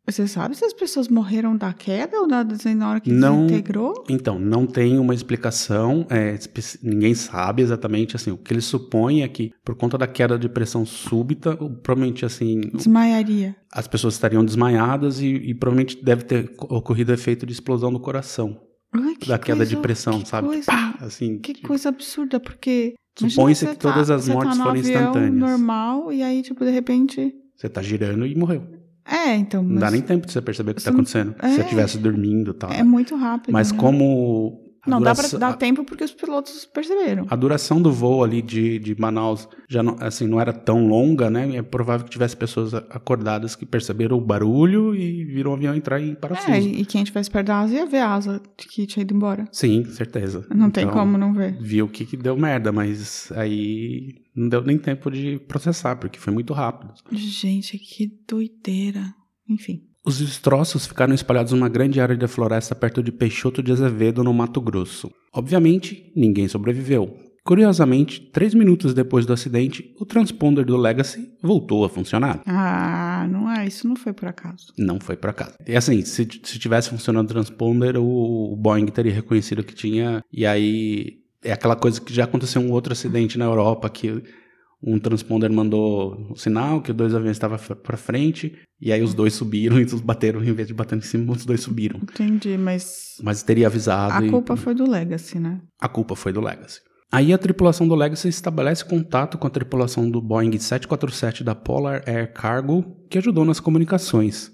você 0.04 0.26
sabe 0.26 0.56
se 0.56 0.64
as 0.64 0.72
pessoas 0.72 1.06
morreram 1.06 1.56
da 1.56 1.72
queda 1.72 2.18
ou 2.18 2.26
da 2.26 2.44
na 2.74 2.90
hora 2.90 2.98
que 3.00 3.12
Não. 3.12 3.46
desintegrou? 3.46 3.94
Então, 4.08 4.40
não 4.40 4.66
tem 4.66 4.98
uma 4.98 5.14
explicação, 5.14 6.04
é, 6.10 6.36
ninguém 6.82 7.14
sabe 7.14 7.62
exatamente, 7.62 8.16
assim, 8.16 8.32
o 8.32 8.36
que 8.36 8.52
eles 8.52 8.64
supõem 8.64 9.22
é 9.22 9.28
que, 9.28 9.52
por 9.64 9.76
conta 9.76 9.96
da 9.96 10.08
queda 10.08 10.36
de 10.36 10.48
pressão 10.48 10.84
súbita, 10.84 11.56
provavelmente, 11.56 12.24
assim, 12.24 12.60
Desmaiaria. 12.74 13.54
as 13.72 13.86
pessoas 13.86 14.14
estariam 14.14 14.44
desmaiadas 14.44 15.20
e, 15.20 15.26
e 15.28 15.54
provavelmente 15.54 16.02
deve 16.04 16.24
ter 16.24 16.56
co- 16.56 16.74
ocorrido 16.74 17.12
efeito 17.12 17.46
de 17.46 17.52
explosão 17.52 17.92
do 17.92 18.00
coração, 18.00 18.58
Ai, 18.92 19.14
da 19.26 19.38
queda 19.38 19.64
de 19.66 19.74
coisa- 19.74 19.82
pressão, 19.82 20.20
que 20.20 20.28
sabe? 20.28 20.48
Coisa, 20.48 20.66
Pá, 20.66 20.94
assim, 21.00 21.38
que 21.38 21.52
tipo, 21.54 21.68
coisa 21.68 21.88
absurda, 21.88 22.40
porque. 22.40 22.94
Supõe-se 23.18 23.66
que 23.66 23.72
você 23.72 23.78
todas 23.78 24.10
as 24.10 24.24
você 24.26 24.32
mortes 24.32 24.56
tá 24.58 24.64
foram 24.64 24.76
instantâneas. 24.76 25.34
normal 25.34 26.12
e 26.12 26.22
aí, 26.22 26.40
tipo, 26.42 26.64
de 26.64 26.70
repente. 26.70 27.34
você 27.56 27.68
tá 27.68 27.82
girando 27.82 28.24
e 28.26 28.34
morreu. 28.36 28.62
É, 29.04 29.34
então. 29.34 29.62
Não 29.62 29.80
dá 29.80 29.90
nem 29.90 30.00
tempo 30.02 30.26
de 30.26 30.32
você 30.32 30.40
perceber 30.40 30.70
o 30.70 30.74
que 30.74 30.82
tá 30.84 30.90
não- 30.90 30.98
acontecendo. 30.98 31.34
Se 31.40 31.46
é. 31.46 31.50
você 31.50 31.60
estivesse 31.62 31.98
dormindo 31.98 32.50
e 32.52 32.54
tal. 32.54 32.70
É 32.70 32.82
muito 32.82 33.16
rápido. 33.16 33.52
Mas 33.52 33.72
né? 33.72 33.78
como. 33.78 34.60
Não, 34.86 35.00
dá, 35.00 35.12
pra, 35.14 35.22
duração- 35.22 35.38
dá 35.40 35.52
tempo 35.52 35.84
porque 35.84 36.04
os 36.04 36.12
pilotos 36.12 36.64
perceberam. 36.66 37.26
A 37.28 37.36
duração 37.36 37.80
do 37.82 37.92
voo 37.92 38.22
ali 38.24 38.40
de, 38.40 38.78
de 38.78 38.98
Manaus 38.98 39.48
já 39.68 39.82
não, 39.82 39.96
assim, 40.00 40.26
não 40.26 40.40
era 40.40 40.52
tão 40.52 40.86
longa, 40.86 41.28
né? 41.28 41.56
É 41.56 41.62
provável 41.62 42.04
que 42.04 42.10
tivesse 42.10 42.36
pessoas 42.36 42.72
acordadas 42.74 43.54
que 43.56 43.66
perceberam 43.66 44.16
o 44.16 44.20
barulho 44.20 44.94
e 44.94 45.24
viram 45.24 45.50
o 45.50 45.54
avião 45.54 45.74
entrar 45.74 46.00
em 46.00 46.14
parafuso. 46.14 46.50
É, 46.50 46.60
e 46.60 46.84
quem 46.84 47.02
estivesse 47.02 47.30
perto 47.30 47.46
da 47.48 47.60
asa 47.60 47.74
ia 47.74 47.86
ver 47.86 47.98
a 47.98 48.12
asa 48.14 48.40
de 48.56 48.66
que 48.68 48.86
tinha 48.86 49.02
ido 49.02 49.14
embora. 49.14 49.46
Sim, 49.52 49.84
certeza. 49.84 50.46
Não 50.54 50.70
tem 50.70 50.84
Então, 50.84 50.96
como 50.98 51.18
não 51.18 51.32
ver. 51.34 51.56
Viu 51.60 51.88
que, 51.88 52.04
que 52.06 52.16
deu 52.16 52.36
merda, 52.36 52.72
mas 52.72 53.30
aí 53.32 54.14
não 54.34 54.48
deu 54.48 54.62
nem 54.62 54.78
tempo 54.78 55.10
de 55.10 55.38
processar, 55.48 55.96
porque 55.96 56.18
foi 56.18 56.32
muito 56.32 56.52
rápido. 56.52 56.92
Gente, 57.12 57.78
que 57.78 58.06
doideira. 58.28 59.14
Enfim. 59.48 59.87
Os 60.08 60.20
destroços 60.20 60.86
ficaram 60.86 61.12
espalhados 61.12 61.52
numa 61.52 61.68
grande 61.68 62.00
área 62.00 62.16
da 62.16 62.26
floresta 62.26 62.74
perto 62.74 63.02
de 63.02 63.12
Peixoto 63.12 63.62
de 63.62 63.72
Azevedo, 63.72 64.24
no 64.24 64.32
Mato 64.32 64.58
Grosso. 64.58 65.10
Obviamente, 65.30 66.10
ninguém 66.16 66.48
sobreviveu. 66.48 67.14
Curiosamente, 67.44 68.18
três 68.32 68.54
minutos 68.54 68.94
depois 68.94 69.26
do 69.26 69.34
acidente, 69.34 69.94
o 70.00 70.06
transponder 70.06 70.64
do 70.64 70.78
Legacy 70.78 71.30
voltou 71.42 71.84
a 71.84 71.90
funcionar. 71.90 72.40
Ah, 72.46 73.28
não 73.30 73.50
é, 73.50 73.66
isso 73.66 73.86
não 73.86 73.96
foi 73.96 74.14
por 74.14 74.30
acaso. 74.30 74.72
Não 74.78 74.98
foi 74.98 75.14
pra 75.14 75.34
casa. 75.34 75.58
E 75.66 75.76
assim, 75.76 76.00
se, 76.00 76.26
se 76.42 76.58
tivesse 76.58 76.88
funcionando 76.88 77.26
o 77.26 77.32
transponder, 77.34 77.98
o, 77.98 78.54
o 78.54 78.56
Boeing 78.56 78.86
teria 78.86 79.12
reconhecido 79.12 79.62
que 79.62 79.74
tinha. 79.74 80.24
E 80.32 80.46
aí 80.46 81.18
é 81.44 81.52
aquela 81.52 81.76
coisa 81.76 82.00
que 82.00 82.14
já 82.14 82.24
aconteceu 82.24 82.62
um 82.62 82.72
outro 82.72 82.94
acidente 82.94 83.36
na 83.36 83.44
Europa 83.44 83.90
que 83.90 84.22
um 84.82 84.98
transponder 84.98 85.50
mandou 85.50 86.16
um 86.30 86.36
sinal 86.36 86.80
que 86.80 86.92
dois 86.92 87.14
aviões 87.14 87.36
estavam 87.36 87.58
pra 87.82 87.96
frente 87.96 88.56
e 88.80 88.92
aí 88.92 89.02
os 89.02 89.12
dois 89.12 89.34
subiram 89.34 89.80
e 89.80 89.84
os 89.84 89.94
bateram 90.00 90.42
em 90.42 90.52
vez 90.52 90.68
de 90.68 90.74
bater 90.74 90.96
em 90.96 91.00
cima, 91.00 91.32
os 91.32 91.44
dois 91.44 91.60
subiram. 91.60 92.00
Entendi, 92.00 92.56
mas 92.56 93.16
Mas 93.22 93.42
teria 93.42 93.66
avisado 93.66 94.12
a 94.14 94.26
e 94.26 94.30
culpa 94.30 94.56
foi 94.56 94.74
do 94.74 94.88
Legacy, 94.88 95.38
né? 95.38 95.60
a 95.80 95.88
culpa 95.88 96.14
foi 96.14 96.32
do 96.32 96.40
Legacy. 96.40 96.80
Aí 97.10 97.32
a 97.32 97.38
tripulação 97.38 97.88
do 97.88 97.94
Legacy 97.94 98.28
estabelece 98.28 98.84
contato 98.84 99.38
com 99.38 99.46
a 99.46 99.50
tripulação 99.50 100.10
do 100.10 100.20
Boeing 100.20 100.58
747 100.58 101.42
da 101.42 101.54
Polar 101.54 102.02
Air 102.06 102.32
Cargo, 102.34 102.84
que 103.08 103.16
ajudou 103.16 103.46
nas 103.46 103.60
comunicações. 103.60 104.52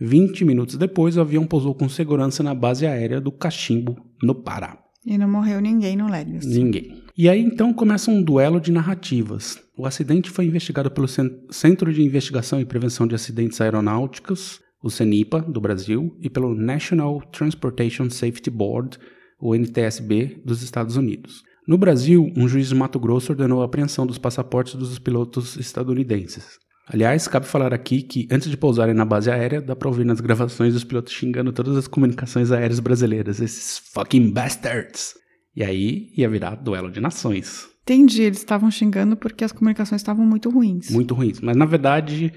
20 0.00 0.44
minutos 0.44 0.76
depois, 0.76 1.16
o 1.16 1.20
avião 1.20 1.46
pousou 1.46 1.74
com 1.76 1.88
segurança 1.88 2.42
na 2.42 2.56
base 2.56 2.84
aérea 2.86 3.20
do 3.20 3.30
Cachimbo, 3.30 3.96
no 4.20 4.34
Pará. 4.34 4.78
E 5.06 5.16
não 5.16 5.28
morreu 5.28 5.60
ninguém 5.60 5.96
no 5.96 6.10
Legacy. 6.10 6.48
Ninguém. 6.48 7.01
E 7.16 7.28
aí 7.28 7.40
então 7.40 7.72
começa 7.72 8.10
um 8.10 8.22
duelo 8.22 8.60
de 8.60 8.72
narrativas. 8.72 9.58
O 9.76 9.86
acidente 9.86 10.30
foi 10.30 10.46
investigado 10.46 10.90
pelo 10.90 11.06
Cen- 11.06 11.30
Centro 11.50 11.92
de 11.92 12.02
Investigação 12.02 12.60
e 12.60 12.64
Prevenção 12.64 13.06
de 13.06 13.14
Acidentes 13.14 13.60
Aeronáuticos, 13.60 14.60
o 14.82 14.90
CENIPA, 14.90 15.40
do 15.42 15.60
Brasil, 15.60 16.16
e 16.20 16.30
pelo 16.30 16.54
National 16.54 17.20
Transportation 17.30 18.08
Safety 18.10 18.50
Board, 18.50 18.98
o 19.38 19.54
NTSB, 19.54 20.40
dos 20.44 20.62
Estados 20.62 20.96
Unidos. 20.96 21.42
No 21.68 21.78
Brasil, 21.78 22.32
um 22.36 22.48
juiz 22.48 22.68
de 22.68 22.74
Mato 22.74 22.98
Grosso 22.98 23.32
ordenou 23.32 23.62
a 23.62 23.66
apreensão 23.66 24.06
dos 24.06 24.18
passaportes 24.18 24.74
dos 24.74 24.98
pilotos 24.98 25.56
estadunidenses. 25.56 26.58
Aliás, 26.88 27.28
cabe 27.28 27.46
falar 27.46 27.72
aqui 27.72 28.02
que 28.02 28.26
antes 28.30 28.50
de 28.50 28.56
pousarem 28.56 28.94
na 28.94 29.04
base 29.04 29.30
aérea, 29.30 29.62
dá 29.62 29.76
pra 29.76 29.88
ouvir 29.88 30.04
nas 30.04 30.20
gravações 30.20 30.74
os 30.74 30.82
pilotos 30.82 31.12
xingando 31.12 31.52
todas 31.52 31.76
as 31.76 31.86
comunicações 31.86 32.50
aéreas 32.50 32.80
brasileiras, 32.80 33.40
esses 33.40 33.78
fucking 33.92 34.32
bastards. 34.32 35.14
E 35.54 35.62
aí 35.62 36.10
ia 36.16 36.28
virar 36.28 36.56
duelo 36.56 36.90
de 36.90 37.00
nações. 37.00 37.68
Entendi, 37.82 38.22
eles 38.22 38.38
estavam 38.38 38.70
xingando 38.70 39.16
porque 39.16 39.44
as 39.44 39.52
comunicações 39.52 40.00
estavam 40.00 40.24
muito 40.24 40.48
ruins. 40.48 40.90
Muito 40.90 41.14
ruins. 41.14 41.40
Mas 41.40 41.56
na 41.56 41.66
verdade, 41.66 42.32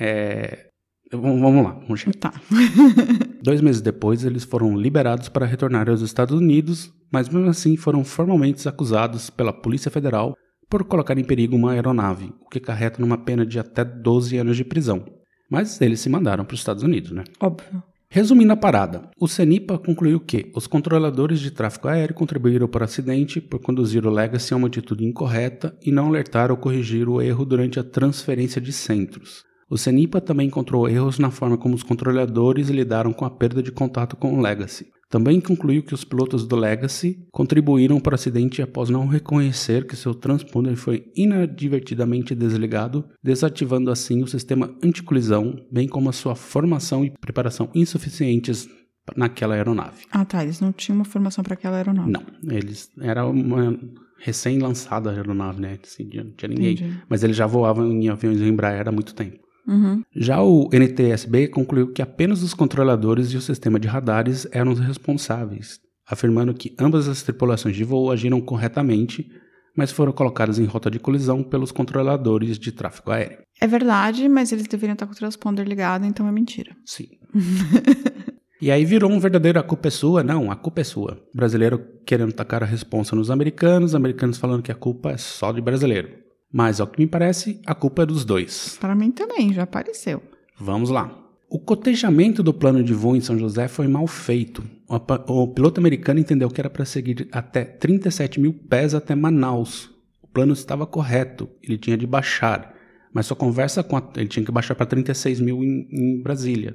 é... 0.00 0.66
vamos 1.12 1.62
lá, 1.64 1.72
vamos 1.72 2.00
chegar. 2.00 2.14
Tá. 2.18 2.32
Dois 3.42 3.60
meses 3.60 3.82
depois, 3.82 4.24
eles 4.24 4.44
foram 4.44 4.76
liberados 4.76 5.28
para 5.28 5.46
retornar 5.46 5.88
aos 5.88 6.00
Estados 6.00 6.34
Unidos, 6.34 6.92
mas 7.12 7.28
mesmo 7.28 7.48
assim 7.48 7.76
foram 7.76 8.02
formalmente 8.04 8.66
acusados 8.68 9.30
pela 9.30 9.52
Polícia 9.52 9.90
Federal 9.90 10.34
por 10.68 10.84
colocar 10.84 11.16
em 11.16 11.24
perigo 11.24 11.54
uma 11.54 11.72
aeronave, 11.72 12.32
o 12.40 12.48
que 12.48 12.58
carreta 12.58 13.00
numa 13.00 13.18
pena 13.18 13.46
de 13.46 13.58
até 13.58 13.84
12 13.84 14.36
anos 14.36 14.56
de 14.56 14.64
prisão. 14.64 15.04
Mas 15.50 15.80
eles 15.80 16.00
se 16.00 16.08
mandaram 16.08 16.44
para 16.44 16.54
os 16.54 16.60
Estados 16.60 16.82
Unidos, 16.82 17.12
né? 17.12 17.22
Óbvio. 17.40 17.82
Resumindo 18.08 18.52
a 18.52 18.56
parada, 18.56 19.10
o 19.18 19.26
CENIPA 19.26 19.78
concluiu 19.78 20.20
que 20.20 20.50
os 20.54 20.66
controladores 20.66 21.40
de 21.40 21.50
tráfego 21.50 21.88
aéreo 21.88 22.14
contribuíram 22.14 22.68
para 22.68 22.82
o 22.82 22.84
acidente 22.84 23.40
por 23.40 23.60
conduzir 23.60 24.06
o 24.06 24.10
Legacy 24.10 24.54
a 24.54 24.56
uma 24.56 24.68
atitude 24.68 25.04
incorreta 25.04 25.76
e 25.84 25.90
não 25.90 26.06
alertar 26.06 26.50
ou 26.50 26.56
corrigir 26.56 27.08
o 27.08 27.20
erro 27.20 27.44
durante 27.44 27.80
a 27.80 27.84
transferência 27.84 28.60
de 28.60 28.72
centros. 28.72 29.44
O 29.68 29.76
CENIPA 29.76 30.20
também 30.20 30.46
encontrou 30.46 30.88
erros 30.88 31.18
na 31.18 31.30
forma 31.30 31.58
como 31.58 31.74
os 31.74 31.82
controladores 31.82 32.68
lidaram 32.68 33.12
com 33.12 33.24
a 33.24 33.30
perda 33.30 33.60
de 33.62 33.72
contato 33.72 34.16
com 34.16 34.38
o 34.38 34.40
Legacy. 34.40 34.86
Também 35.08 35.40
concluiu 35.40 35.82
que 35.82 35.94
os 35.94 36.04
pilotos 36.04 36.46
do 36.46 36.56
Legacy 36.56 37.18
contribuíram 37.30 38.00
para 38.00 38.12
o 38.12 38.14
acidente 38.16 38.60
após 38.60 38.90
não 38.90 39.06
reconhecer 39.06 39.86
que 39.86 39.94
seu 39.94 40.14
transponder 40.14 40.76
foi 40.76 41.04
inadvertidamente 41.14 42.34
desligado, 42.34 43.04
desativando 43.22 43.90
assim 43.90 44.22
o 44.22 44.26
sistema 44.26 44.74
anticolisão, 44.82 45.54
bem 45.70 45.86
como 45.86 46.08
a 46.08 46.12
sua 46.12 46.34
formação 46.34 47.04
e 47.04 47.12
preparação 47.20 47.70
insuficientes 47.74 48.68
naquela 49.16 49.54
aeronave. 49.54 50.04
Ah, 50.10 50.24
tá. 50.24 50.42
Eles 50.42 50.60
não 50.60 50.72
tinham 50.72 50.96
uma 50.96 51.04
formação 51.04 51.44
para 51.44 51.54
aquela 51.54 51.76
aeronave. 51.76 52.10
Não, 52.10 52.22
eles 52.50 52.90
era 53.00 53.24
uma 53.24 53.78
recém-lançada 54.18 55.10
aeronave, 55.10 55.60
né? 55.60 55.78
Assim, 55.82 56.08
não 56.14 56.32
tinha 56.32 56.48
ninguém. 56.48 56.72
Entendi. 56.72 57.02
Mas 57.08 57.22
eles 57.22 57.36
já 57.36 57.46
voavam 57.46 57.90
em 57.90 58.08
aviões 58.08 58.40
Embraer 58.40 58.88
há 58.88 58.92
muito 58.92 59.14
tempo. 59.14 59.45
Uhum. 59.66 60.02
Já 60.14 60.40
o 60.40 60.68
NTSB 60.72 61.48
concluiu 61.48 61.92
que 61.92 62.00
apenas 62.00 62.42
os 62.42 62.54
controladores 62.54 63.32
e 63.32 63.36
o 63.36 63.40
sistema 63.40 63.80
de 63.80 63.88
radares 63.88 64.46
eram 64.52 64.72
os 64.72 64.78
responsáveis, 64.78 65.80
afirmando 66.08 66.54
que 66.54 66.74
ambas 66.78 67.08
as 67.08 67.22
tripulações 67.22 67.74
de 67.74 67.84
voo 67.84 68.12
agiram 68.12 68.40
corretamente, 68.40 69.28
mas 69.76 69.90
foram 69.92 70.12
colocadas 70.12 70.58
em 70.58 70.64
rota 70.64 70.90
de 70.90 70.98
colisão 70.98 71.42
pelos 71.42 71.72
controladores 71.72 72.58
de 72.58 72.72
tráfego 72.72 73.10
aéreo. 73.10 73.38
É 73.60 73.66
verdade, 73.66 74.28
mas 74.28 74.52
eles 74.52 74.66
deveriam 74.66 74.94
estar 74.94 75.06
com 75.06 75.12
o 75.12 75.16
transponder 75.16 75.66
ligado, 75.66 76.06
então 76.06 76.26
é 76.26 76.32
mentira. 76.32 76.74
Sim. 76.84 77.08
e 78.62 78.70
aí 78.70 78.84
virou 78.84 79.10
um 79.10 79.18
verdadeiro 79.18 79.58
a 79.58 79.62
culpa 79.62 79.88
é 79.88 79.90
sua? 79.90 80.22
Não, 80.22 80.50
a 80.50 80.56
culpa 80.56 80.80
é 80.80 80.84
sua. 80.84 81.20
Brasileiro 81.34 81.84
querendo 82.06 82.32
tacar 82.32 82.62
a 82.62 82.66
responsa 82.66 83.14
nos 83.16 83.30
americanos, 83.30 83.94
americanos 83.94 84.38
falando 84.38 84.62
que 84.62 84.72
a 84.72 84.76
culpa 84.76 85.10
é 85.10 85.16
só 85.18 85.52
de 85.52 85.60
brasileiro. 85.60 86.25
Mas, 86.56 86.80
ao 86.80 86.86
que 86.86 86.98
me 86.98 87.06
parece, 87.06 87.60
a 87.66 87.74
culpa 87.74 88.04
é 88.04 88.06
dos 88.06 88.24
dois. 88.24 88.78
Para 88.80 88.94
mim 88.94 89.10
também, 89.10 89.52
já 89.52 89.64
apareceu. 89.64 90.22
Vamos 90.58 90.88
lá. 90.88 91.14
O 91.50 91.58
cotejamento 91.58 92.42
do 92.42 92.54
plano 92.54 92.82
de 92.82 92.94
voo 92.94 93.14
em 93.14 93.20
São 93.20 93.38
José 93.38 93.68
foi 93.68 93.86
mal 93.86 94.06
feito. 94.06 94.64
O, 94.88 95.48
piloto 95.48 95.78
americano 95.78 96.18
entendeu 96.18 96.48
que 96.48 96.58
era 96.58 96.70
para 96.70 96.86
seguir 96.86 97.28
até 97.30 97.62
37 97.62 98.40
mil 98.40 98.54
pés 98.54 98.94
até 98.94 99.14
Manaus. 99.14 99.90
O 100.22 100.26
plano 100.26 100.54
estava 100.54 100.86
correto, 100.86 101.46
ele 101.62 101.76
tinha 101.76 101.94
de 101.94 102.06
baixar. 102.06 102.74
Mas 103.12 103.26
sua 103.26 103.36
conversa 103.36 103.82
com 103.82 103.94
a, 103.94 104.02
ele 104.16 104.28
tinha 104.28 104.42
que 104.42 104.50
baixar 104.50 104.74
para 104.74 104.86
36 104.86 105.42
mil 105.42 105.62
em, 105.62 105.86
em 105.92 106.22
Brasília. 106.22 106.74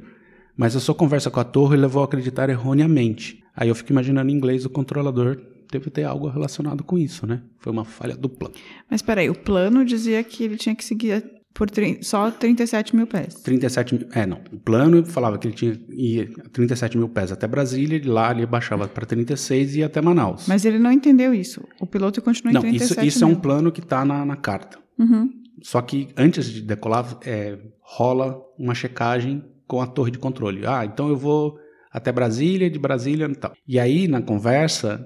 Mas 0.56 0.76
a 0.76 0.80
sua 0.80 0.94
conversa 0.94 1.32
com 1.32 1.40
a 1.40 1.44
torre 1.44 1.76
levou 1.76 2.04
a 2.04 2.06
acreditar 2.06 2.52
erroneamente. 2.52 3.44
Aí 3.56 3.70
eu 3.70 3.74
fico 3.74 3.92
imaginando 3.92 4.30
em 4.30 4.36
inglês 4.36 4.64
o 4.64 4.70
controlador 4.70 5.42
deve 5.72 5.90
ter 5.90 6.04
algo 6.04 6.28
relacionado 6.28 6.84
com 6.84 6.98
isso, 6.98 7.26
né? 7.26 7.42
Foi 7.58 7.72
uma 7.72 7.86
falha 7.86 8.16
do 8.16 8.30
plano. 8.30 8.56
Mas 8.90 9.02
peraí, 9.02 9.30
o 9.30 9.36
plano 9.36 9.86
dizia 9.86 10.24
que 10.24 10.44
ele 10.44 10.58
tinha 10.58 10.76
que 10.76 10.84
seguir 10.84 11.24
por 11.54 11.68
só 12.02 12.32
37 12.32 12.96
mil 12.96 13.06
pés. 13.08 13.36
37 13.36 13.96
mil. 13.96 14.08
É, 14.14 14.26
não. 14.26 14.40
O 14.52 14.60
plano 14.60 15.06
falava 15.06 15.38
que 15.38 15.48
ele 15.48 15.56
tinha 15.56 15.80
ia 15.90 16.30
37 16.52 16.98
mil 16.98 17.10
pés 17.10 17.32
até 17.32 17.48
Brasília, 17.48 17.98
e 17.98 18.08
lá 18.08 18.32
ele 18.32 18.46
baixava 18.46 18.88
para 18.88 19.06
36 19.06 19.76
e 19.76 19.80
ia 19.80 19.88
até 19.88 20.02
Manaus. 20.02 20.48
Mas 20.48 20.66
ele 20.66 20.80
não 20.80 20.92
entendeu 20.92 21.34
isso. 21.34 21.62
O 21.80 21.86
piloto 21.86 22.22
continuou 22.22 22.54
não, 22.54 22.70
em 22.70 22.76
isso, 22.76 22.96
37 22.96 23.08
isso 23.08 23.24
é 23.24 23.28
mil. 23.28 23.36
um 23.36 23.40
plano 23.40 23.72
que 23.72 23.82
está 23.82 24.06
na, 24.06 24.26
na 24.26 24.36
carta. 24.36 24.80
Uhum. 24.98 25.30
Só 25.62 25.82
que 25.82 26.10
antes 26.18 26.46
de 26.46 26.62
decolar, 26.62 27.18
é, 27.26 27.60
rola 27.82 28.42
uma 28.58 28.74
checagem 28.74 29.44
com 29.68 29.82
a 29.82 29.88
torre 29.88 30.12
de 30.12 30.18
controle. 30.18 30.66
Ah, 30.66 30.86
então 30.86 31.10
eu 31.10 31.18
vou 31.18 31.58
até 31.92 32.12
Brasília, 32.12 32.70
de 32.70 32.80
Brasília 32.80 33.26
e 33.26 33.36
tal. 33.36 33.54
E 33.68 33.80
aí, 33.80 34.08
na 34.08 34.22
conversa, 34.22 35.06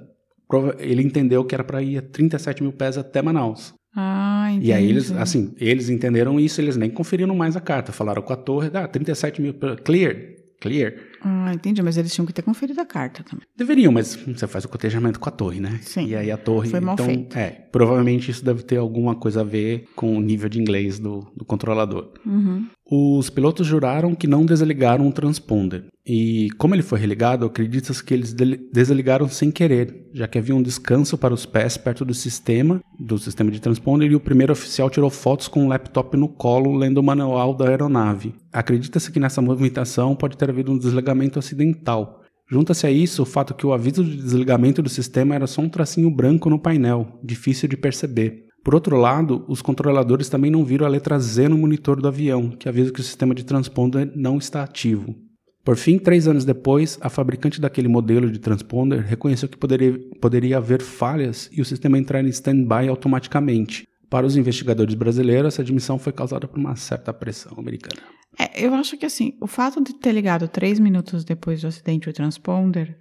ele 0.79 1.01
entendeu 1.01 1.43
que 1.43 1.55
era 1.55 1.63
para 1.63 1.81
ir 1.81 1.97
a 1.97 2.01
37 2.01 2.63
mil 2.63 2.71
pés 2.71 2.97
até 2.97 3.21
Manaus. 3.21 3.73
Ah, 3.95 4.47
entendi. 4.51 4.67
E 4.67 4.73
aí 4.73 4.89
eles, 4.89 5.11
assim, 5.11 5.53
eles 5.57 5.89
entenderam 5.89 6.39
isso, 6.39 6.59
eles 6.59 6.75
nem 6.75 6.89
conferiram 6.89 7.33
mais 7.33 7.55
a 7.55 7.61
carta. 7.61 7.91
Falaram 7.91 8.21
com 8.21 8.33
a 8.33 8.35
torre, 8.35 8.69
ah, 8.73 8.87
37 8.87 9.41
mil, 9.41 9.53
clear, 9.83 10.15
clear. 10.59 10.93
Ah, 11.21 11.51
entendi, 11.53 11.81
mas 11.81 11.97
eles 11.97 12.13
tinham 12.13 12.25
que 12.25 12.33
ter 12.33 12.41
conferido 12.41 12.79
a 12.81 12.85
carta 12.85 13.23
também. 13.23 13.45
Deveriam, 13.55 13.91
mas 13.91 14.15
você 14.15 14.47
faz 14.47 14.65
o 14.65 14.69
cotejamento 14.69 15.19
com 15.19 15.29
a 15.29 15.31
torre, 15.31 15.59
né? 15.59 15.79
Sim. 15.81 16.07
E 16.07 16.15
aí 16.15 16.31
a 16.31 16.37
torre. 16.37 16.69
Foi 16.69 16.79
mal 16.79 16.93
então, 16.93 17.05
feito. 17.05 17.37
É, 17.37 17.49
provavelmente 17.71 18.31
isso 18.31 18.43
deve 18.43 18.63
ter 18.63 18.77
alguma 18.77 19.15
coisa 19.15 19.41
a 19.41 19.43
ver 19.43 19.85
com 19.95 20.17
o 20.17 20.21
nível 20.21 20.49
de 20.49 20.59
inglês 20.59 20.99
do, 20.99 21.27
do 21.35 21.45
controlador. 21.45 22.11
Uhum. 22.25 22.67
Os 22.89 23.29
pilotos 23.31 23.65
juraram 23.65 24.13
que 24.13 24.27
não 24.27 24.45
desligaram 24.45 25.07
o 25.07 25.11
transponder. 25.11 25.85
E 26.07 26.49
como 26.59 26.75
ele 26.75 26.83
foi 26.83 26.99
religado, 26.99 27.47
acredita-se 27.47 28.03
que 28.03 28.13
eles 28.13 28.31
desligaram 28.71 29.27
sem 29.27 29.49
querer, 29.49 30.07
já 30.13 30.27
que 30.27 30.37
havia 30.37 30.55
um 30.55 30.61
descanso 30.61 31.17
para 31.17 31.33
os 31.33 31.47
pés 31.47 31.77
perto 31.77 32.05
do 32.05 32.13
sistema, 32.13 32.79
do 32.99 33.17
sistema 33.17 33.49
de 33.49 33.59
transponder, 33.59 34.11
e 34.11 34.15
o 34.15 34.19
primeiro 34.19 34.53
oficial 34.53 34.87
tirou 34.87 35.09
fotos 35.09 35.47
com 35.47 35.63
um 35.63 35.67
laptop 35.67 36.15
no 36.15 36.29
colo, 36.29 36.75
lendo 36.75 36.99
o 36.99 37.03
manual 37.03 37.55
da 37.55 37.67
aeronave. 37.67 38.35
Acredita-se 38.53 39.11
que 39.11 39.19
nessa 39.19 39.41
movimentação 39.41 40.15
pode 40.15 40.37
ter 40.37 40.47
havido 40.49 40.71
um 40.71 40.77
desligamento 40.77 41.14
acidental. 41.39 42.21
Junta-se 42.47 42.85
a 42.85 42.91
isso 42.91 43.23
o 43.23 43.25
fato 43.25 43.53
que 43.53 43.65
o 43.65 43.73
aviso 43.73 44.03
de 44.03 44.17
desligamento 44.17 44.81
do 44.81 44.89
sistema 44.89 45.33
era 45.33 45.47
só 45.47 45.61
um 45.61 45.69
tracinho 45.69 46.11
branco 46.11 46.49
no 46.49 46.59
painel, 46.59 47.19
difícil 47.23 47.67
de 47.67 47.75
perceber. 47.75 48.45
Por 48.63 48.73
outro 48.73 48.97
lado, 48.97 49.45
os 49.47 49.61
controladores 49.61 50.27
também 50.27 50.49
não 50.49 50.65
viram 50.65 50.85
a 50.85 50.89
letra 50.89 51.19
Z 51.19 51.49
no 51.49 51.57
monitor 51.57 52.01
do 52.01 52.07
avião, 52.07 52.49
que 52.49 52.67
avisa 52.67 52.91
que 52.91 52.99
o 52.99 53.03
sistema 53.03 53.33
de 53.33 53.43
transponder 53.43 54.11
não 54.15 54.37
está 54.37 54.63
ativo. 54.63 55.15
Por 55.63 55.75
fim, 55.75 55.97
três 55.97 56.27
anos 56.27 56.45
depois, 56.45 56.97
a 57.01 57.09
fabricante 57.09 57.59
daquele 57.59 57.87
modelo 57.87 58.29
de 58.29 58.37
transponder 58.37 59.01
reconheceu 59.01 59.49
que 59.49 59.57
poderia, 59.57 59.99
poderia 60.21 60.57
haver 60.57 60.81
falhas 60.81 61.49
e 61.51 61.61
o 61.61 61.65
sistema 61.65 61.97
entrar 61.97 62.23
em 62.23 62.29
stand-by 62.29 62.87
automaticamente. 62.87 63.87
Para 64.09 64.27
os 64.27 64.37
investigadores 64.37 64.93
brasileiros, 64.93 65.53
essa 65.53 65.63
admissão 65.63 65.97
foi 65.97 66.13
causada 66.13 66.47
por 66.47 66.59
uma 66.59 66.75
certa 66.75 67.11
pressão 67.11 67.53
americana. 67.57 68.01
É, 68.37 68.65
eu 68.65 68.73
acho 68.75 68.97
que 68.97 69.05
assim, 69.05 69.33
o 69.41 69.47
fato 69.47 69.83
de 69.83 69.93
ter 69.93 70.11
ligado 70.11 70.47
três 70.47 70.79
minutos 70.79 71.23
depois 71.23 71.61
do 71.61 71.67
acidente 71.67 72.09
o 72.09 72.13
transponder 72.13 72.97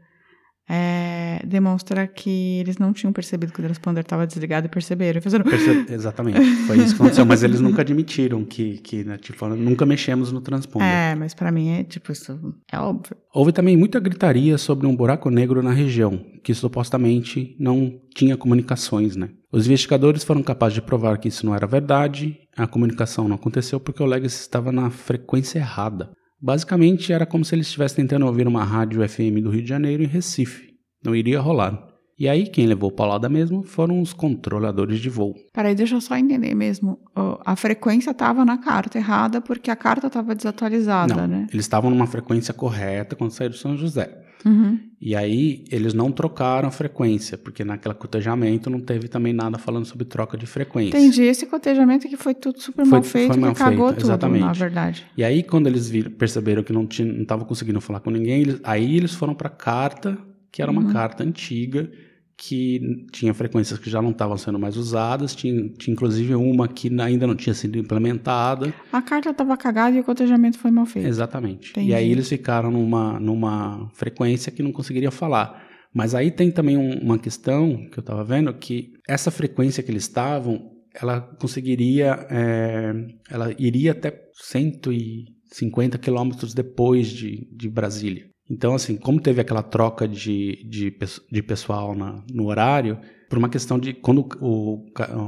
é, 0.67 1.41
demonstra 1.47 2.07
que 2.07 2.59
eles 2.61 2.79
não 2.79 2.91
tinham 2.93 3.13
percebido 3.13 3.53
que 3.53 3.61
o 3.61 3.63
transponder 3.63 4.03
estava 4.03 4.27
desligado 4.27 4.67
e 4.67 4.71
perceberam. 4.71 5.21
Fizeram. 5.21 5.45
Perce- 5.45 5.85
Exatamente, 5.93 6.41
foi 6.67 6.79
isso 6.79 6.95
que 6.97 7.03
aconteceu. 7.03 7.27
Mas 7.27 7.43
eles 7.43 7.61
nunca 7.61 7.83
admitiram 7.83 8.43
que, 8.45 8.79
que 8.79 9.05
né, 9.05 9.19
tipo, 9.19 9.47
nunca 9.49 9.85
mexemos 9.85 10.33
no 10.33 10.41
transponder. 10.41 10.89
É, 10.89 11.15
mas 11.15 11.35
pra 11.35 11.53
mim 11.53 11.69
é 11.69 11.85
tipo, 11.85 12.11
isso 12.13 12.55
é 12.73 12.79
óbvio. 12.79 13.15
Houve 13.35 13.53
também 13.53 13.77
muita 13.77 14.01
gritaria 14.01 14.57
sobre 14.57 14.87
um 14.87 14.97
buraco 14.97 15.29
negro 15.29 15.63
na 15.63 15.73
região, 15.73 16.19
que 16.43 16.55
supostamente 16.55 17.55
não 17.61 18.01
tinha 18.15 18.37
comunicações, 18.37 19.17
né? 19.17 19.29
Os 19.55 19.67
investigadores 19.67 20.25
foram 20.25 20.43
capazes 20.43 20.75
de 20.75 20.83
provar 20.83 21.17
que 21.17 21.29
isso 21.29 21.47
não 21.47 21.55
era 21.55 21.65
verdade, 21.65 22.41
a 22.57 22.67
comunicação 22.67 23.29
não 23.29 23.37
aconteceu 23.37 23.79
porque 23.79 24.03
o 24.03 24.07
Legacy 24.07 24.41
estava 24.41 24.73
na 24.73 24.91
frequência 24.91 25.61
errada. 25.61 26.11
Basicamente, 26.43 27.13
era 27.13 27.25
como 27.25 27.45
se 27.45 27.55
eles 27.55 27.69
estivessem 27.69 28.05
tentando 28.05 28.27
ouvir 28.27 28.49
uma 28.49 28.65
rádio 28.65 29.09
FM 29.09 29.41
do 29.45 29.51
Rio 29.51 29.63
de 29.63 29.69
Janeiro 29.69 30.03
em 30.03 30.09
Recife. 30.09 30.75
Não 31.05 31.15
iria 31.15 31.41
rolar. 31.41 31.87
E 32.19 32.29
aí, 32.29 32.49
quem 32.49 32.67
levou 32.67 32.91
paulada 32.91 33.29
mesmo 33.29 33.63
foram 33.63 34.01
os 34.01 34.13
controladores 34.13 34.99
de 34.99 35.09
voo. 35.09 35.37
Peraí, 35.53 35.77
deixa 35.77 35.95
eu 35.95 36.01
só 36.01 36.17
entender 36.17 36.53
mesmo. 36.57 36.99
A 37.45 37.55
frequência 37.55 38.11
estava 38.11 38.45
na 38.45 38.59
carta 38.59 38.99
errada 38.99 39.41
porque 39.41 39.71
a 39.71 39.77
carta 39.77 40.09
estava 40.09 40.35
desatualizada, 40.35 41.15
não, 41.15 41.29
né? 41.29 41.47
eles 41.53 41.65
estavam 41.65 41.91
numa 41.91 42.09
frequência 42.09 42.53
correta 42.53 43.15
quando 43.15 43.31
saíram 43.31 43.55
de 43.55 43.61
São 43.61 43.77
José. 43.77 44.24
Uhum. 44.45 44.79
E 45.01 45.15
aí 45.15 45.65
eles 45.71 45.93
não 45.95 46.11
trocaram 46.11 46.69
a 46.69 46.71
frequência, 46.71 47.37
porque 47.39 47.63
naquele 47.65 47.95
cotejamento 47.95 48.71
não 48.71 48.81
teve 48.81 49.09
também 49.09 49.33
nada 49.33 49.59
falando 49.59 49.85
sobre 49.85 50.05
troca 50.05 50.37
de 50.37 50.47
frequência. 50.47 50.97
Entendi. 50.97 51.23
Esse 51.23 51.47
cotejamento 51.47 52.09
que 52.09 52.17
foi 52.17 52.35
tudo 52.35 52.61
super 52.61 52.85
Foi- 52.85 52.91
mal 52.91 53.03
foi 53.03 53.21
feito, 53.23 53.39
mal 53.41 53.53
que 53.53 53.59
cagou 53.59 53.87
feito, 53.89 54.01
tudo, 54.01 54.07
exatamente. 54.07 54.41
na 54.45 54.53
verdade. 54.53 55.07
E 55.17 55.23
aí 55.25 55.43
quando 55.43 55.67
eles 55.67 55.89
viram, 55.89 56.11
perceberam 56.11 56.63
que 56.63 56.73
não 56.73 56.85
estavam 56.85 57.45
conseguindo 57.47 57.81
falar 57.81 58.01
com 58.01 58.11
ninguém, 58.11 58.43
eles- 58.43 58.61
aí 58.65 58.97
eles 58.97 59.13
foram 59.15 59.35
para 59.35 59.49
carta, 59.49 60.17
que 60.51 60.63
era 60.63 60.71
uma 60.71 60.83
Uhum. 60.83 60.93
carta 60.93 61.23
antiga 61.25 61.91
que 62.37 63.07
tinha 63.13 63.33
frequências 63.33 63.79
que 63.79 63.89
já 63.89 64.03
não 64.03 64.11
estavam 64.11 64.37
sendo 64.37 64.59
mais 64.59 64.77
usadas, 64.77 65.35
tinha, 65.35 65.69
tinha 65.71 65.93
inclusive 65.93 66.35
uma 66.35 66.67
que 66.69 66.89
ainda 67.01 67.27
não 67.27 67.35
tinha 67.35 67.55
sido 67.55 67.79
implementada. 67.79 68.73
A 68.93 69.01
carta 69.01 69.31
estava 69.31 69.57
cagada 69.57 69.97
e 69.97 70.01
o 70.01 70.05
cotejamento 70.05 70.59
foi 70.59 70.71
mal 70.71 70.87
feito. 70.87 71.07
Exatamente. 71.07 71.71
Entendi. 71.71 71.91
E 71.91 71.95
aí 71.95 72.11
eles 72.11 72.29
ficaram 72.29 72.71
numa, 72.71 73.19
numa 73.21 73.89
frequência 73.95 74.51
que 74.53 74.63
não 74.63 74.73
conseguiria 74.73 75.11
falar. 75.11 75.65
Mas 75.93 76.15
aí 76.15 76.31
tem 76.31 76.51
também 76.51 76.77
um- 76.77 76.99
uma 76.99 77.19
questão 77.19 77.89
que 77.91 77.99
eu 77.99 78.03
estava 78.03 78.25
vendo, 78.25 78.53
que 78.53 78.91
essa 79.09 79.31
frequência 79.31 79.83
que 79.83 79.91
eles 79.93 80.03
estavam, 80.03 80.73
ela 81.01 81.21
conseguiria, 81.21 82.27
é, 82.31 82.93
ela 83.31 83.55
iria 83.59 83.93
até 83.93 84.13
150 84.35 85.99
quilômetros 85.99 86.53
depois 86.55 87.09
de, 87.09 87.49
de 87.55 87.69
Brasília. 87.69 88.27
Então, 88.51 88.75
assim, 88.75 88.97
como 88.97 89.21
teve 89.21 89.41
aquela 89.41 89.63
troca 89.63 90.07
de, 90.07 90.65
de, 90.69 90.95
de 91.31 91.43
pessoal 91.43 91.95
na- 91.95 92.23
no 92.33 92.47
horário, 92.47 92.99
por 93.29 93.39
uma 93.39 93.49
questão 93.49 93.79
de 93.79 93.95
quando 93.95 94.27
o, 94.41 94.85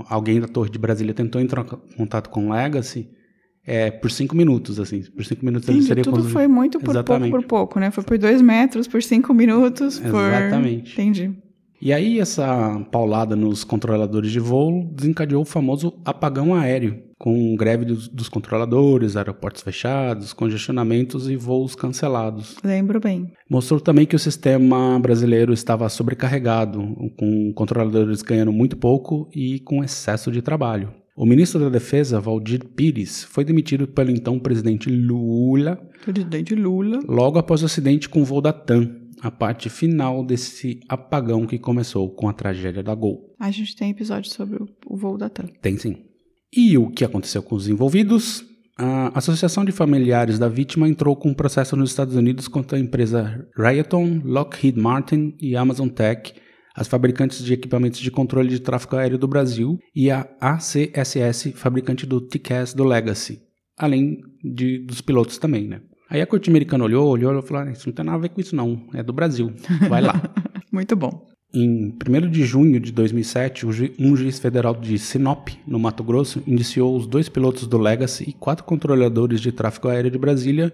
alguém 0.09 0.41
da 0.41 0.47
Torre 0.47 0.71
de 0.71 0.79
Brasília 0.79 1.15
tentou 1.15 1.41
entrar 1.41 1.65
em 1.93 1.97
contato 1.97 2.29
com 2.29 2.49
o 2.49 2.53
Legacy, 2.53 3.09
é, 3.67 3.91
por 3.91 4.11
cinco 4.11 4.37
minutos, 4.37 4.79
assim. 4.79 5.03
Por 5.03 5.25
cinco 5.25 5.45
minutos 5.45 5.69
ele 5.69 5.83
seria 5.83 6.05
Tudo 6.05 6.29
foi 6.29 6.47
muito 6.47 6.79
por 6.79 6.91
Exatamente. 6.91 7.31
pouco 7.31 7.43
por 7.43 7.49
pouco, 7.49 7.81
né? 7.81 7.91
Foi 7.91 8.05
por 8.05 8.17
dois 8.19 8.41
metros, 8.41 8.87
por 8.87 9.03
cinco 9.03 9.35
minutos, 9.35 9.99
por... 9.99 10.09
Exatamente. 10.09 10.93
Entendi. 10.93 11.46
E 11.81 11.93
aí 11.93 12.19
essa 12.21 12.81
paulada 12.91 13.37
nos 13.37 13.63
controladores 13.63 14.33
de 14.33 14.41
voo 14.41 14.89
desencadeou 14.93 15.43
o 15.43 15.47
famoso 15.47 15.93
apagão 16.05 16.55
aéreo, 16.55 17.03
com 17.19 17.55
greve 17.55 17.85
dos, 17.85 18.09
dos 18.09 18.29
controladores, 18.29 19.17
aeroportos 19.17 19.63
fechados, 19.63 20.33
congestionamentos 20.33 21.29
e 21.29 21.37
voos 21.37 21.75
cancelados. 21.75 22.57
Lembro 22.65 22.99
bem. 23.01 23.31
Mostrou 23.49 23.81
também 23.81 24.07
que 24.07 24.17
o 24.17 24.19
sistema 24.19 24.99
brasileiro 24.99 25.53
estava 25.53 25.89
sobrecarregado, 25.89 26.81
com 27.19 27.53
controladores 27.55 28.23
ganhando 28.23 28.53
muito 28.53 28.77
pouco 28.77 29.29
e 29.35 29.61
com 29.61 29.85
excesso 29.85 30.31
de 30.31 30.41
trabalho. 30.41 30.93
O 31.17 31.25
ministro 31.25 31.59
da 31.59 31.71
Defesa, 31.71 32.21
Valdir 32.21 32.63
Pires, 32.63 33.25
foi 33.25 33.43
demitido 33.43 33.89
pelo 33.89 34.11
então 34.11 34.39
presidente 34.39 34.91
Lula 34.91 35.81
Presidente 36.05 36.55
Lula. 36.55 37.01
logo 37.09 37.39
após 37.39 37.63
o 37.63 37.65
acidente 37.65 38.07
com 38.07 38.21
o 38.21 38.25
voo 38.25 38.43
da 38.43 38.53
TAM, 38.53 39.06
a 39.21 39.31
parte 39.31 39.69
final 39.69 40.25
desse 40.25 40.81
apagão 40.89 41.47
que 41.47 41.59
começou 41.59 42.11
com 42.11 42.29
a 42.29 42.33
tragédia 42.33 42.83
da 42.83 42.95
Gol. 42.95 43.35
A 43.39 43.51
gente 43.51 43.77
tem 43.77 43.91
episódio 43.91 44.31
sobre 44.31 44.63
o, 44.87 44.97
voo 44.97 45.17
da 45.17 45.29
TAM. 45.29 45.47
Tem 45.61 45.77
sim. 45.77 46.05
E 46.53 46.77
o 46.79 46.91
que 46.91 47.05
aconteceu 47.05 47.43
com 47.43 47.55
os 47.55 47.69
envolvidos? 47.69 48.45
A 48.79 49.19
Associação 49.19 49.65
de 49.65 49.73
Familiares 49.73 50.39
da 50.39 50.49
Vítima 50.49 50.87
entrou 50.87 51.17
com 51.17 51.31
um 51.31 51.35
processo 51.35 51.75
nos 51.77 51.91
Estados 51.91 52.15
Unidos 52.15 52.47
contra 52.47 52.77
a 52.77 52.81
empresa 52.81 53.47
Raytheon, 53.57 54.21
Lockheed 54.23 54.79
Martin 54.79 55.35
e 55.41 55.57
Amazon 55.57 55.89
Tech, 55.89 56.35
as 56.75 56.87
fabricantes 56.87 57.43
de 57.43 57.55
equipamentos 57.55 57.99
de 57.99 58.11
controle 58.11 58.51
de 58.51 58.61
tráfego 58.61 58.97
aéreo 58.97 59.17
do 59.17 59.27
Brasil, 59.27 59.79
e 59.95 60.11
a 60.11 60.29
ACSS, 60.39 61.53
fabricante 61.53 62.05
do 62.05 62.21
TCAS 62.21 62.75
do 62.75 62.85
Legacy, 62.85 63.41
além 63.79 64.19
de, 64.45 64.85
dos 64.85 65.01
pilotos 65.01 65.39
também, 65.39 65.67
né? 65.67 65.81
Aí 66.09 66.21
a 66.21 66.27
corte 66.27 66.49
americana 66.51 66.85
olhou, 66.85 67.09
olhou 67.09 67.39
e 67.39 67.43
falou: 67.43 67.65
ah, 67.65 67.71
Isso 67.73 67.89
não 67.89 67.95
tem 67.95 68.05
nada 68.05 68.17
a 68.19 68.21
ver 68.21 68.29
com 68.31 68.41
isso, 68.41 68.55
não. 68.55 68.81
É 68.95 69.03
do 69.03 69.13
Brasil. 69.13 69.53
Vai 69.89 70.01
lá. 70.03 70.15
Muito 70.73 70.95
bom. 70.95 71.27
Em 71.55 71.89
1 72.07 72.31
de 72.31 72.45
junho 72.45 72.79
de 72.79 72.93
2007, 72.93 73.67
o 73.67 73.73
ju- 73.73 73.91
um 73.99 74.15
juiz 74.15 74.39
federal 74.39 74.75
de 74.75 74.99
Sinop, 74.99 75.49
no 75.67 75.79
Mato 75.79 76.05
Grosso, 76.05 76.43
indiciou 76.47 76.95
os 76.97 77.07
dois 77.07 77.29
pilotos 77.29 77.67
do 77.67 77.79
Legacy 77.79 78.25
e 78.29 78.33
quatro 78.35 78.65
controladores 78.65 79.41
de 79.41 79.51
tráfego 79.53 79.89
aéreo 79.89 80.11
de 80.11 80.19
Brasília 80.19 80.73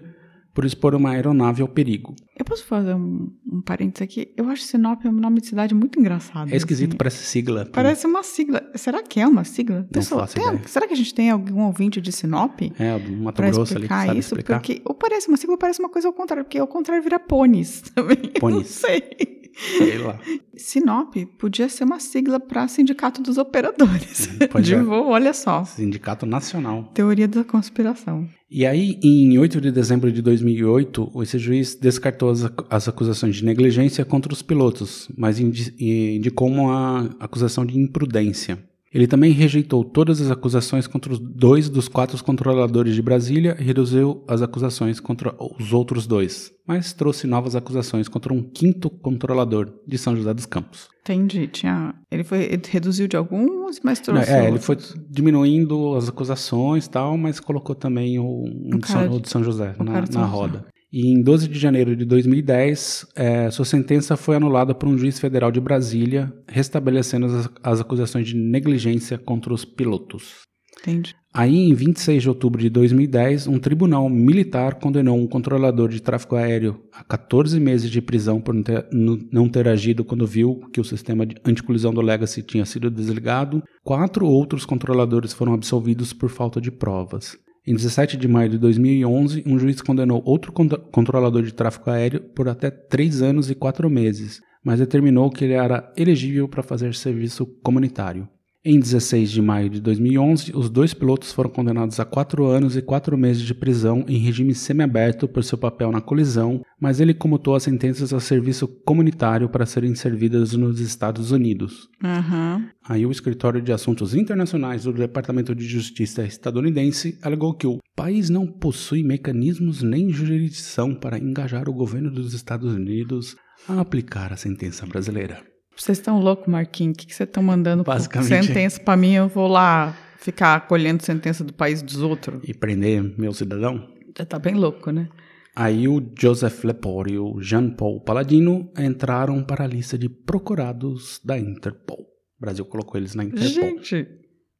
por 0.53 0.65
expor 0.65 0.93
uma 0.93 1.09
aeronave 1.11 1.61
ao 1.61 1.67
perigo. 1.67 2.15
Eu 2.37 2.45
posso 2.45 2.63
fazer 2.65 2.93
um, 2.93 3.27
um 3.51 3.61
parênteses 3.61 4.03
aqui? 4.03 4.31
Eu 4.37 4.47
acho 4.49 4.61
Sinop 4.63 5.03
um 5.05 5.11
nome 5.11 5.41
de 5.41 5.47
cidade 5.47 5.73
muito 5.73 5.99
engraçado. 5.99 6.51
É 6.53 6.55
esquisito, 6.55 6.89
assim. 6.91 6.97
parece 6.97 7.23
sigla. 7.25 7.65
Parece 7.71 8.05
uma 8.05 8.21
sigla. 8.23 8.61
Será 8.75 9.01
que 9.01 9.19
é 9.19 9.27
uma 9.27 9.43
sigla? 9.43 9.87
Pessoal, 9.91 10.21
faço 10.21 10.35
tem- 10.35 10.67
será 10.67 10.87
que 10.87 10.93
a 10.93 10.97
gente 10.97 11.13
tem 11.13 11.31
algum 11.31 11.61
ouvinte 11.63 11.99
de 11.99 12.11
Sinop? 12.11 12.59
É, 12.77 12.99
do 12.99 13.11
Mato 13.13 13.41
Grosso 13.41 13.59
ali, 13.61 13.65
que 13.65 13.71
explicar 13.93 14.05
sabe 14.07 14.19
isso, 14.19 14.27
explicar. 14.35 14.59
porque 14.59 14.81
ou 14.85 14.93
parece 14.93 15.27
uma 15.27 15.37
sigla 15.37 15.53
ou 15.55 15.57
parece 15.59 15.79
uma 15.79 15.89
coisa 15.89 16.07
ao 16.07 16.13
contrário, 16.13 16.43
porque 16.45 16.59
ao 16.59 16.67
contrário 16.67 17.01
vira 17.03 17.19
pônis 17.19 17.81
também. 17.95 18.17
eu 18.41 18.49
Não 18.49 18.63
sei. 18.63 19.42
Sei 19.55 19.97
lá. 19.97 20.19
Sinop 20.55 21.15
podia 21.37 21.69
ser 21.69 21.83
uma 21.83 21.99
sigla 21.99 22.39
para 22.39 22.67
Sindicato 22.67 23.21
dos 23.21 23.37
Operadores 23.37 24.29
Pois 24.51 24.65
de 24.65 24.73
é. 24.75 24.81
voo, 24.81 25.07
olha 25.09 25.33
só. 25.33 25.63
Sindicato 25.65 26.25
Nacional. 26.25 26.91
Teoria 26.93 27.27
da 27.27 27.43
conspiração. 27.43 28.27
E 28.49 28.65
aí, 28.65 28.99
em 29.03 29.37
8 29.37 29.59
de 29.61 29.71
dezembro 29.71 30.11
de 30.11 30.21
2008, 30.21 31.11
esse 31.23 31.39
juiz 31.39 31.75
descartou 31.75 32.29
as, 32.29 32.43
acu- 32.45 32.65
as 32.69 32.87
acusações 32.87 33.35
de 33.37 33.45
negligência 33.45 34.05
contra 34.05 34.31
os 34.31 34.41
pilotos, 34.41 35.09
mas 35.17 35.39
indi- 35.39 35.73
indicou 35.79 36.47
uma 36.49 37.15
acusação 37.19 37.65
de 37.65 37.77
imprudência. 37.79 38.59
Ele 38.93 39.07
também 39.07 39.31
rejeitou 39.31 39.83
todas 39.83 40.21
as 40.21 40.29
acusações 40.29 40.85
contra 40.85 41.11
os 41.11 41.19
dois 41.19 41.67
dos 41.67 41.87
quatro 41.87 42.21
controladores 42.23 42.93
de 42.93 43.01
Brasília 43.01 43.57
e 43.59 43.63
reduziu 43.63 44.23
as 44.27 44.41
acusações 44.41 44.99
contra 44.99 45.33
os 45.59 45.73
outros 45.73 46.05
dois, 46.05 46.51
mas 46.67 46.93
trouxe 46.93 47.25
novas 47.25 47.55
acusações 47.55 48.07
contra 48.07 48.31
um 48.31 48.43
quinto 48.43 48.89
controlador 48.89 49.73
de 49.87 49.97
São 49.97 50.15
José 50.15 50.33
dos 50.33 50.45
Campos. 50.45 50.89
Entendi. 51.01 51.47
Tinha... 51.47 51.95
Ele, 52.11 52.23
foi... 52.23 52.43
ele 52.43 52.61
reduziu 52.69 53.07
de 53.07 53.17
alguns, 53.17 53.79
mas 53.83 53.99
trouxe. 53.99 54.29
é, 54.29 54.47
ele 54.47 54.59
foi 54.59 54.77
diminuindo 55.09 55.95
as 55.95 56.07
acusações 56.07 56.85
e 56.85 56.89
tal, 56.89 57.17
mas 57.17 57.39
colocou 57.39 57.75
também 57.75 58.19
o, 58.19 58.23
um 58.23 58.75
O 58.75 58.79
de, 58.79 58.87
São, 58.87 59.19
de- 59.19 59.29
São 59.29 59.43
José 59.43 59.75
na, 59.79 60.01
na 60.01 60.25
roda. 60.25 60.65
E 60.93 61.07
em 61.07 61.23
12 61.23 61.47
de 61.47 61.57
janeiro 61.57 61.95
de 61.95 62.05
2010, 62.05 63.07
eh, 63.15 63.49
sua 63.49 63.65
sentença 63.65 64.15
foi 64.15 64.35
anulada 64.35 64.75
por 64.75 64.87
um 64.87 64.95
juiz 64.95 65.19
federal 65.19 65.51
de 65.51 65.59
Brasília, 65.59 66.31
restabelecendo 66.47 67.25
as, 67.25 67.49
as 67.63 67.81
acusações 67.81 68.27
de 68.27 68.35
negligência 68.35 69.17
contra 69.17 69.51
os 69.51 69.65
pilotos. 69.65 70.43
Entendi. 70.81 71.15
Aí, 71.33 71.55
em 71.55 71.73
26 71.73 72.21
de 72.21 72.29
outubro 72.29 72.61
de 72.61 72.69
2010, 72.69 73.47
um 73.47 73.57
tribunal 73.57 74.07
militar 74.07 74.75
condenou 74.75 75.17
um 75.17 75.25
controlador 75.25 75.89
de 75.89 75.99
tráfego 75.99 76.35
aéreo 76.35 76.79
a 76.93 77.03
14 77.03 77.59
meses 77.59 77.89
de 77.89 77.99
prisão 77.99 78.39
por 78.39 78.53
não 78.53 78.61
ter, 78.61 78.87
não 79.31 79.49
ter 79.49 79.67
agido 79.67 80.05
quando 80.05 80.27
viu 80.27 80.61
que 80.71 80.79
o 80.79 80.85
sistema 80.85 81.25
de 81.25 81.35
anticolisão 81.43 81.91
do 81.91 82.01
Legacy 82.01 82.43
tinha 82.43 82.65
sido 82.65 82.91
desligado. 82.91 83.63
Quatro 83.83 84.27
outros 84.27 84.63
controladores 84.63 85.33
foram 85.33 85.55
absolvidos 85.55 86.13
por 86.13 86.29
falta 86.29 86.61
de 86.61 86.69
provas. 86.69 87.35
Em 87.65 87.73
17 87.73 88.17
de 88.17 88.27
maio 88.27 88.49
de 88.49 88.57
2011, 88.57 89.43
um 89.47 89.57
juiz 89.57 89.81
condenou 89.81 90.21
outro 90.25 90.51
contro- 90.51 90.81
controlador 90.91 91.43
de 91.43 91.53
tráfego 91.53 91.89
aéreo 91.89 92.19
por 92.19 92.49
até 92.49 92.69
três 92.69 93.21
anos 93.21 93.49
e 93.49 93.55
quatro 93.55 93.89
meses, 93.89 94.41
mas 94.61 94.79
determinou 94.79 95.29
que 95.29 95.45
ele 95.45 95.53
era 95.53 95.89
elegível 95.95 96.49
para 96.49 96.61
fazer 96.61 96.93
serviço 96.93 97.45
comunitário. 97.63 98.27
Em 98.65 98.79
16 98.79 99.29
de 99.29 99.41
maio 99.41 99.69
de 99.69 99.81
2011, 99.81 100.53
os 100.55 100.69
dois 100.69 100.93
pilotos 100.93 101.33
foram 101.33 101.49
condenados 101.49 101.99
a 101.99 102.05
quatro 102.05 102.45
anos 102.45 102.77
e 102.77 102.81
quatro 102.81 103.17
meses 103.17 103.43
de 103.43 103.53
prisão 103.53 104.05
em 104.07 104.17
regime 104.17 104.55
semiaberto 104.55 105.27
por 105.27 105.43
seu 105.43 105.57
papel 105.57 105.91
na 105.91 105.99
colisão, 105.99 106.63
mas 106.79 107.01
ele 107.01 107.13
comutou 107.13 107.55
as 107.55 107.63
sentenças 107.63 108.13
a 108.13 108.21
serviço 108.21 108.65
comunitário 108.65 109.49
para 109.49 109.65
serem 109.65 109.93
servidas 109.95 110.53
nos 110.53 110.79
Estados 110.79 111.29
Unidos. 111.31 111.89
Aham. 112.01 112.69
Aí 112.87 113.05
o 113.05 113.11
Escritório 113.11 113.61
de 113.61 113.73
Assuntos 113.73 114.15
Internacionais 114.15 114.85
do 114.85 114.93
Departamento 114.93 115.53
de 115.53 115.65
Justiça 115.65 116.23
estadunidense 116.23 117.19
alegou 117.21 117.53
que 117.53 117.67
o 117.67 117.79
país 117.93 118.29
não 118.29 118.47
possui 118.47 119.03
mecanismos 119.03 119.83
nem 119.83 120.09
jurisdição 120.09 120.95
para 120.95 121.19
engajar 121.19 121.67
o 121.67 121.73
governo 121.73 122.09
dos 122.09 122.33
Estados 122.33 122.73
Unidos 122.73 123.35
a 123.67 123.81
aplicar 123.81 124.31
a 124.31 124.37
sentença 124.37 124.85
brasileira. 124.85 125.52
Vocês 125.75 125.97
estão 125.97 126.19
loucos, 126.19 126.47
Marquinhos? 126.47 126.95
O 126.95 126.97
que 126.99 127.07
que 127.07 127.15
vocês 127.15 127.27
estão 127.27 127.43
mandando 127.43 127.83
Basicamente. 127.83 128.47
sentença 128.47 128.79
pra 128.79 128.95
mim? 128.95 129.13
Eu 129.13 129.27
vou 129.27 129.47
lá 129.47 129.95
ficar 130.17 130.67
colhendo 130.67 131.03
sentença 131.03 131.43
do 131.43 131.53
país 131.53 131.81
dos 131.81 131.97
outros. 132.01 132.41
E 132.47 132.53
prender 132.53 133.03
meu 133.19 133.33
cidadão? 133.33 133.87
Já 134.17 134.25
tá 134.25 134.39
bem 134.39 134.55
louco, 134.55 134.91
né? 134.91 135.09
Aí 135.55 135.87
o 135.87 136.01
Joseph 136.19 136.63
Lepore 136.63 137.13
e 137.13 137.19
o 137.19 137.39
Jean-Paul 137.39 138.01
Paladino 138.01 138.71
entraram 138.77 139.43
para 139.43 139.65
a 139.65 139.67
lista 139.67 139.97
de 139.97 140.09
procurados 140.09 141.19
da 141.23 141.37
Interpol. 141.37 141.99
O 141.99 142.41
Brasil 142.41 142.65
colocou 142.65 142.99
eles 142.99 143.13
na 143.13 143.23
Interpol. 143.23 143.47
Gente, 143.47 144.07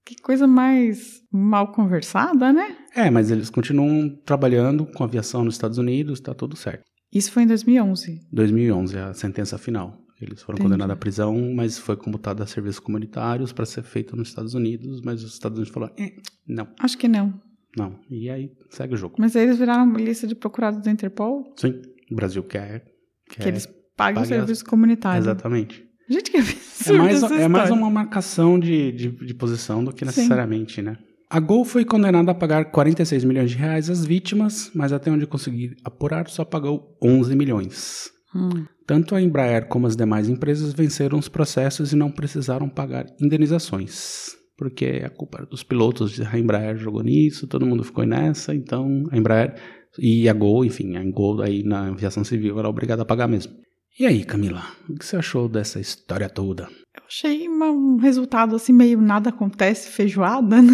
que 0.06 0.15
coisa 0.21 0.45
mais 0.45 1.21
mal 1.32 1.71
conversada, 1.71 2.54
né? 2.54 2.78
É, 2.95 3.10
mas 3.10 3.32
eles 3.32 3.49
continuam 3.49 4.10
trabalhando 4.23 4.86
com 4.86 5.04
aviação 5.04 5.43
nos 5.43 5.56
Estados 5.56 5.78
Unidos, 5.78 6.19
tá 6.19 6.34
tudo 6.34 6.56
certo. 6.56 6.84
Isso 7.12 7.32
foi 7.32 7.43
em 7.43 7.47
2011. 7.47 8.19
2011 8.32 8.97
é 8.97 9.02
a 9.02 9.13
sentença 9.13 9.58
final. 9.58 9.97
Eles 10.23 10.41
foram 10.41 10.55
Entendi. 10.57 10.69
condenados 10.71 10.93
à 10.93 10.95
prisão, 10.95 11.53
mas 11.53 11.77
foi 11.77 11.95
comutado 11.95 12.41
a 12.41 12.45
serviços 12.47 12.79
comunitários 12.79 13.51
para 13.51 13.65
ser 13.65 13.83
feito 13.83 14.15
nos 14.15 14.29
Estados 14.29 14.53
Unidos, 14.53 15.01
mas 15.01 15.23
os 15.23 15.33
Estados 15.33 15.57
Unidos 15.57 15.73
falaram, 15.73 15.93
eh, 15.97 16.13
não, 16.47 16.67
Acho 16.79 16.97
que 16.97 17.07
não. 17.07 17.33
não. 17.77 17.99
E 18.09 18.29
aí 18.29 18.51
segue 18.69 18.93
o 18.93 18.97
jogo. 18.97 19.15
Mas 19.19 19.36
aí 19.36 19.43
eles 19.43 19.57
viraram 19.59 19.83
uma 19.83 19.99
lista 19.99 20.25
de 20.27 20.36
procurados 20.36 20.81
da 20.81 20.89
Interpol 20.91 21.53
Sim, 21.57 21.81
o 22.12 22.15
Brasil 22.15 22.43
quer... 22.43 22.86
quer 23.29 23.43
que 23.43 23.47
eles 23.49 23.65
pagam 23.65 23.75
pague 23.95 24.19
as- 24.21 24.27
serviço 24.27 24.65
comunitário. 24.65 25.19
Exatamente. 25.21 25.83
Gente, 26.09 26.31
que 26.31 26.38
É 26.38 26.41
absurdo 26.41 26.97
mais, 26.97 27.23
essa 27.23 27.36
é 27.36 27.47
mais 27.47 27.69
uma 27.71 27.89
marcação 27.89 28.59
de, 28.59 28.91
de, 28.91 29.09
de 29.09 29.33
posição 29.33 29.83
do 29.83 29.91
que 29.93 29.99
Sim. 29.99 30.05
necessariamente, 30.05 30.81
né? 30.81 30.97
A 31.29 31.39
Gol 31.39 31.63
foi 31.65 31.83
condenada 31.83 32.29
a 32.29 32.36
pagar 32.36 32.65
46 32.71 33.23
milhões 33.23 33.49
de 33.51 33.57
reais 33.57 33.89
às 33.89 34.05
vítimas, 34.05 34.69
mas 34.75 34.91
até 34.93 35.09
onde 35.09 35.25
consegui 35.25 35.75
apurar, 35.83 36.27
só 36.27 36.43
pagou 36.45 36.95
11 37.01 37.36
milhões. 37.36 38.12
Hum. 38.36 38.65
Tanto 38.86 39.15
a 39.15 39.22
Embraer 39.22 39.67
como 39.67 39.88
as 39.88 39.96
demais 39.96 40.28
empresas 40.28 40.74
venceram 40.74 41.17
os 41.17 41.30
processos 41.30 41.93
e 41.93 41.96
não 41.96 42.12
precisaram 42.12 42.67
pagar 42.67 43.06
indenizações. 43.22 44.32
Porque 44.58 45.02
a 45.06 45.10
culpa 45.10 45.39
era 45.39 45.46
dos 45.48 45.63
pilotos, 45.63 46.19
a 46.22 46.38
Embraer 46.38 46.78
jogou 46.78 47.02
nisso, 47.04 47.48
todo 47.48 47.65
mundo 47.65 47.84
ficou 47.84 48.06
nessa, 48.06 48.54
então 48.54 49.04
a 49.12 49.17
Embraer 49.17 49.56
e 50.00 50.28
a 50.30 50.34
Gol, 50.34 50.63
enfim, 50.65 50.96
a 50.96 51.04
Gol 51.12 51.41
aí 51.41 51.63
na 51.63 51.88
aviação 51.89 52.24
civil 52.24 52.58
era 52.60 52.69
obrigada 52.69 53.02
a 53.02 53.06
pagar 53.06 53.28
mesmo. 53.28 53.54
E 54.00 54.06
aí, 54.08 54.24
Camila, 54.24 54.63
o 54.89 54.96
que 54.96 55.06
você 55.06 55.15
achou 55.17 55.48
dessa 55.48 55.80
história 55.80 56.28
toda? 56.28 56.63
Eu 56.96 57.04
achei 57.08 57.48
uma- 57.48 57.69
um 57.72 57.98
resultado 57.98 58.56
assim, 58.56 58.74
meio 58.74 59.00
nada 59.00 59.30
acontece, 59.30 59.89
feijoada. 59.89 60.62
né? 60.62 60.74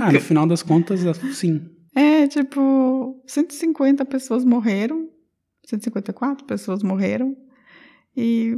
Ah, 0.00 0.12
no 0.12 0.20
final 0.20 0.46
das 0.46 0.62
contas, 0.62 1.00
sim. 1.34 1.60
É, 1.94 2.26
tipo, 2.26 3.22
150 3.26 4.02
pessoas 4.06 4.44
morreram. 4.46 5.08
154 5.76 6.44
pessoas 6.46 6.82
morreram. 6.82 7.36
E 8.16 8.56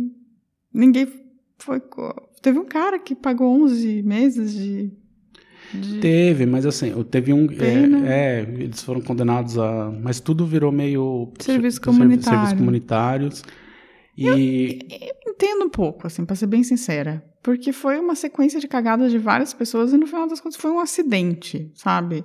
ninguém 0.72 1.06
foi. 1.58 1.80
Teve 2.42 2.58
um 2.58 2.64
cara 2.64 2.98
que 2.98 3.14
pagou 3.14 3.48
11 3.62 4.02
meses 4.02 4.52
de. 4.54 4.90
de- 5.72 6.00
Teve, 6.00 6.44
mas 6.46 6.66
assim, 6.66 6.92
teve 7.04 7.32
um. 7.32 7.46
É, 8.06 8.08
é, 8.08 8.40
eles 8.42 8.82
foram 8.82 9.00
condenados 9.00 9.56
a. 9.58 9.90
Mas 9.90 10.20
tudo 10.20 10.44
virou 10.46 10.70
meio. 10.72 11.32
Serviços 11.40 11.78
ser- 11.78 11.84
comunitários. 11.84 12.24
Serviços 12.24 12.58
comunitários. 12.58 13.42
E. 14.16 14.78
Eu 15.26 15.32
entendo 15.32 15.64
um 15.64 15.68
pouco, 15.70 16.06
assim, 16.06 16.24
pra 16.24 16.36
ser 16.36 16.46
bem 16.46 16.62
sincera. 16.62 17.24
Porque 17.42 17.72
foi 17.72 17.98
uma 17.98 18.14
sequência 18.14 18.58
de 18.60 18.66
cagadas 18.68 19.10
de 19.10 19.18
várias 19.18 19.52
pessoas 19.52 19.92
e 19.92 19.96
no 19.96 20.06
final 20.06 20.26
das 20.28 20.40
contas 20.40 20.56
foi 20.56 20.70
um 20.70 20.78
acidente, 20.78 21.70
sabe? 21.74 22.24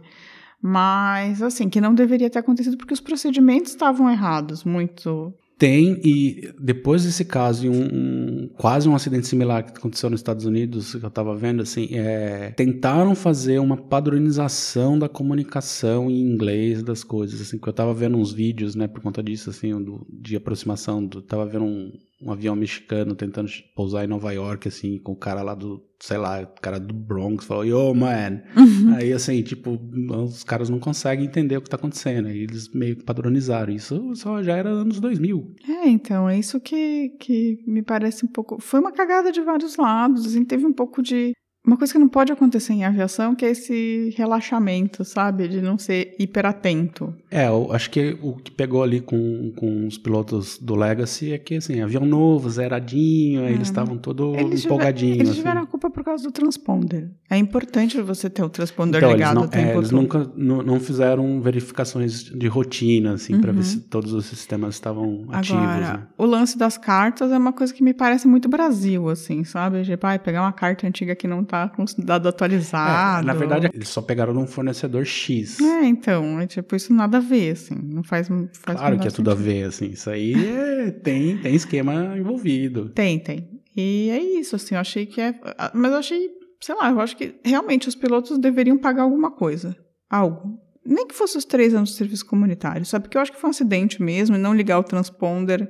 Mas, 0.62 1.42
assim, 1.42 1.70
que 1.70 1.80
não 1.80 1.94
deveria 1.94 2.30
ter 2.30 2.40
acontecido 2.40 2.78
porque 2.78 2.94
os 2.94 3.00
procedimentos 3.00 3.72
estavam 3.72 4.10
errados, 4.10 4.64
muito. 4.64 5.34
Tem, 5.58 6.00
e 6.06 6.54
depois 6.58 7.04
desse 7.04 7.26
caso, 7.26 7.70
um, 7.70 7.84
um- 8.44 8.50
quase 8.58 8.88
um 8.88 8.96
acidente 8.96 9.28
similar 9.28 9.64
que 9.66 9.78
aconteceu 9.78 10.10
nos 10.10 10.22
Estados 10.22 10.46
Unidos, 10.46 10.96
que 10.96 11.04
eu 11.06 11.10
tava 11.10 11.36
vendo, 11.36 11.62
assim, 11.62 11.90
é, 11.92 12.52
tentaram 12.56 13.14
fazer 13.14 13.60
uma 13.60 13.76
padronização 13.76 14.98
da 14.98 15.10
comunicação 15.10 16.10
em 16.10 16.22
inglês 16.22 16.82
das 16.82 17.04
coisas, 17.04 17.42
assim, 17.42 17.58
que 17.58 17.68
eu 17.68 17.74
tava 17.74 17.94
vendo 17.94 18.18
uns 18.18 18.32
vídeos, 18.32 18.74
né, 18.74 18.88
por 18.88 19.02
conta 19.02 19.22
disso, 19.22 19.50
assim, 19.50 19.72
do, 19.84 20.06
de 20.10 20.36
aproximação, 20.38 21.06
do, 21.06 21.22
tava 21.22 21.46
vendo 21.46 21.66
um, 21.66 21.92
um 22.22 22.32
avião 22.32 22.56
mexicano 22.56 23.16
tentando 23.16 23.50
pousar 23.76 24.04
em 24.04 24.08
Nova 24.08 24.32
York, 24.32 24.68
assim, 24.68 24.98
com 25.00 25.14
o 25.14 25.16
cara 25.16 25.42
lá 25.42 25.56
do, 25.56 25.82
sei 26.00 26.18
lá, 26.18 26.42
o 26.42 26.62
cara 26.62 26.80
do 26.80 26.94
Bronx, 26.94 27.46
falou, 27.46 27.66
yo, 27.66 27.94
man, 27.94 28.42
Aí, 28.96 29.14
assim, 29.14 29.42
tipo, 29.42 29.80
os 30.24 30.44
caras 30.44 30.70
não 30.70 30.80
conseguem 30.80 31.26
entender 31.26 31.58
o 31.58 31.62
que 31.62 31.70
tá 31.70 31.78
acontecendo. 31.78 32.28
Aí 32.28 32.40
eles 32.40 32.70
meio 32.70 32.96
que 32.96 33.04
padronizaram. 33.04 33.74
Isso 33.74 34.14
só 34.16 34.42
já 34.44 34.56
era 34.56 34.70
anos 34.70 35.00
2000. 35.00 35.56
É, 35.68 35.88
então, 35.88 36.30
é 36.30 36.38
isso 36.38 36.60
que, 36.60 37.10
que 37.20 37.60
me 37.66 37.82
parece 37.82 38.26
um 38.26 38.30
pouco. 38.30 38.62
Foi 38.62 38.80
uma 38.80 38.92
cagada 38.92 39.32
de 39.32 39.42
vários 39.42 39.78
lados, 39.78 40.26
assim, 40.26 40.44
teve 40.44 40.66
um 40.66 40.74
pouco 40.74 41.02
de. 41.02 41.34
Uma 41.66 41.76
coisa 41.78 41.92
que 41.92 42.00
não 42.00 42.08
pode 42.08 42.32
acontecer 42.32 42.74
em 42.74 42.86
aviação, 42.86 43.36
que 43.36 43.46
é 43.46 43.50
esse 43.52 44.14
relaxamento, 44.18 45.04
sabe? 45.04 45.48
De 45.48 45.62
não 45.62 45.78
ser 45.78 46.16
hiperatento. 46.18 47.14
É, 47.30 47.48
eu 47.48 47.72
acho 47.74 47.90
que 47.90 48.18
o 48.22 48.34
que 48.38 48.50
pegou 48.50 48.82
ali 48.82 49.02
com, 49.02 49.52
com 49.56 49.86
os 49.86 49.98
pilotos 49.98 50.58
do 50.58 50.74
Legacy 50.76 51.34
é 51.34 51.38
que, 51.38 51.56
assim, 51.56 51.82
avião 51.82 52.06
novo, 52.06 52.50
zeradinho, 52.50 53.44
aí 53.44 53.54
eles 53.54 53.68
estavam 53.68 53.98
todo 53.98 54.36
É. 54.36 54.42
Eles, 54.42 54.62
tiver- 54.62 54.74
empolgadinhos. 54.74 55.18
eles 55.18 55.30
assim. 55.30 55.38
tiveram 55.40 55.62
a 55.62 55.66
culpa 55.66 55.90
por 55.90 56.04
causa 56.04 56.24
do 56.24 56.32
transponder. 56.32 57.10
É 57.30 57.38
importante 57.38 58.02
você 58.02 58.30
ter 58.30 58.42
o 58.42 58.50
transponder 58.50 59.00
Então, 59.00 59.10
eles, 59.10 59.20
ligado 59.20 59.36
não, 59.36 59.44
o 59.44 59.48
tempo 59.48 59.68
é, 59.70 59.76
eles 59.76 59.90
todo. 59.90 60.02
nunca 60.02 60.32
não, 60.36 60.64
não 60.64 60.80
fizeram 60.80 61.42
verificações 61.42 62.24
de 62.24 62.48
rotina, 62.48 63.14
assim, 63.14 63.40
pra 63.40 63.52
ver 63.52 63.64
se 63.64 63.82
todos 63.82 64.14
os 64.14 64.26
sistemas 64.26 64.76
estavam 64.76 65.26
ativos. 65.32 65.62
Uhum. 65.62 65.70
Agora, 65.70 65.98
né? 65.98 66.08
o 66.18 66.26
lance 66.26 66.58
das 66.58 66.78
cartas 66.78 67.32
é 67.32 67.38
uma 67.38 67.52
coisa 67.54 67.74
que 67.74 67.84
me 67.84 67.94
parece 67.94 68.28
muito 68.28 68.48
Brasil, 68.48 69.10
assim, 69.10 69.44
sabe? 69.44 69.84
Tipo, 69.84 70.08
ai, 70.08 70.18
pegar 70.18 70.42
uma 70.42 70.54
carta 70.54 70.88
antiga 70.88 71.14
que 71.16 71.28
não 71.28 71.44
tá 71.50 71.68
com 71.70 71.84
os 71.84 71.94
dados 71.96 72.26
É, 72.26 72.30
atualizados. 72.30 73.26
na 73.26 73.34
verdade, 73.34 73.70
eles 73.74 73.90
só 73.90 74.02
pegaram 74.02 74.36
um 74.38 74.48
fornecedor 74.48 75.06
X. 75.06 75.60
É, 75.60 75.86
então, 75.86 76.40
é 76.40 76.48
tipo, 76.48 76.76
isso 76.76 76.94
nada 76.94 77.18
a 77.18 77.22
ver, 77.22 77.52
assim. 77.52 77.76
Não 77.76 78.04
faz, 78.04 78.28
faz 78.28 78.80
Claro 78.80 79.00
que 79.00 79.08
é 79.08 79.12
tudo 79.12 79.32
a 79.32 79.36
ver, 79.36 79.64
assim. 79.68 79.88
Isso 79.88 80.10
aí 80.10 80.34
é- 80.34 80.92
tem, 80.92 81.38
tem 81.38 81.56
esquema 81.56 82.18
envolvido. 82.18 82.90
Tem, 82.90 83.20
tem. 83.20 83.50
E 83.76 84.10
é 84.10 84.20
isso, 84.40 84.56
assim, 84.56 84.76
eu 84.76 84.82
achei 84.82 85.06
que 85.06 85.20
é. 85.22 85.34
Mas 85.74 85.92
eu 85.92 85.98
achei, 85.98 86.30
sei 86.62 86.76
lá, 86.76 86.90
eu 86.92 87.00
acho 87.00 87.16
que 87.18 87.36
realmente 87.44 87.88
os 87.88 87.96
pilotos 87.96 88.38
deveriam 88.38 88.78
pagar 88.78 89.04
alguma 89.04 89.32
coisa. 89.32 89.76
Algo. 90.10 90.58
Nem 90.86 91.06
que 91.08 91.14
fosse 91.14 91.38
os 91.38 91.46
três 91.46 91.74
anos 91.76 91.90
de 91.90 91.96
serviço 91.96 92.26
comunitário, 92.26 92.86
sabe? 92.86 93.04
Porque 93.04 93.18
eu 93.18 93.22
acho 93.22 93.32
que 93.32 93.40
foi 93.40 93.48
um 93.50 93.52
acidente 93.52 94.02
mesmo, 94.02 94.36
e 94.36 94.40
não 94.40 94.54
ligar 94.54 94.80
o 94.80 94.84
transponder 94.84 95.70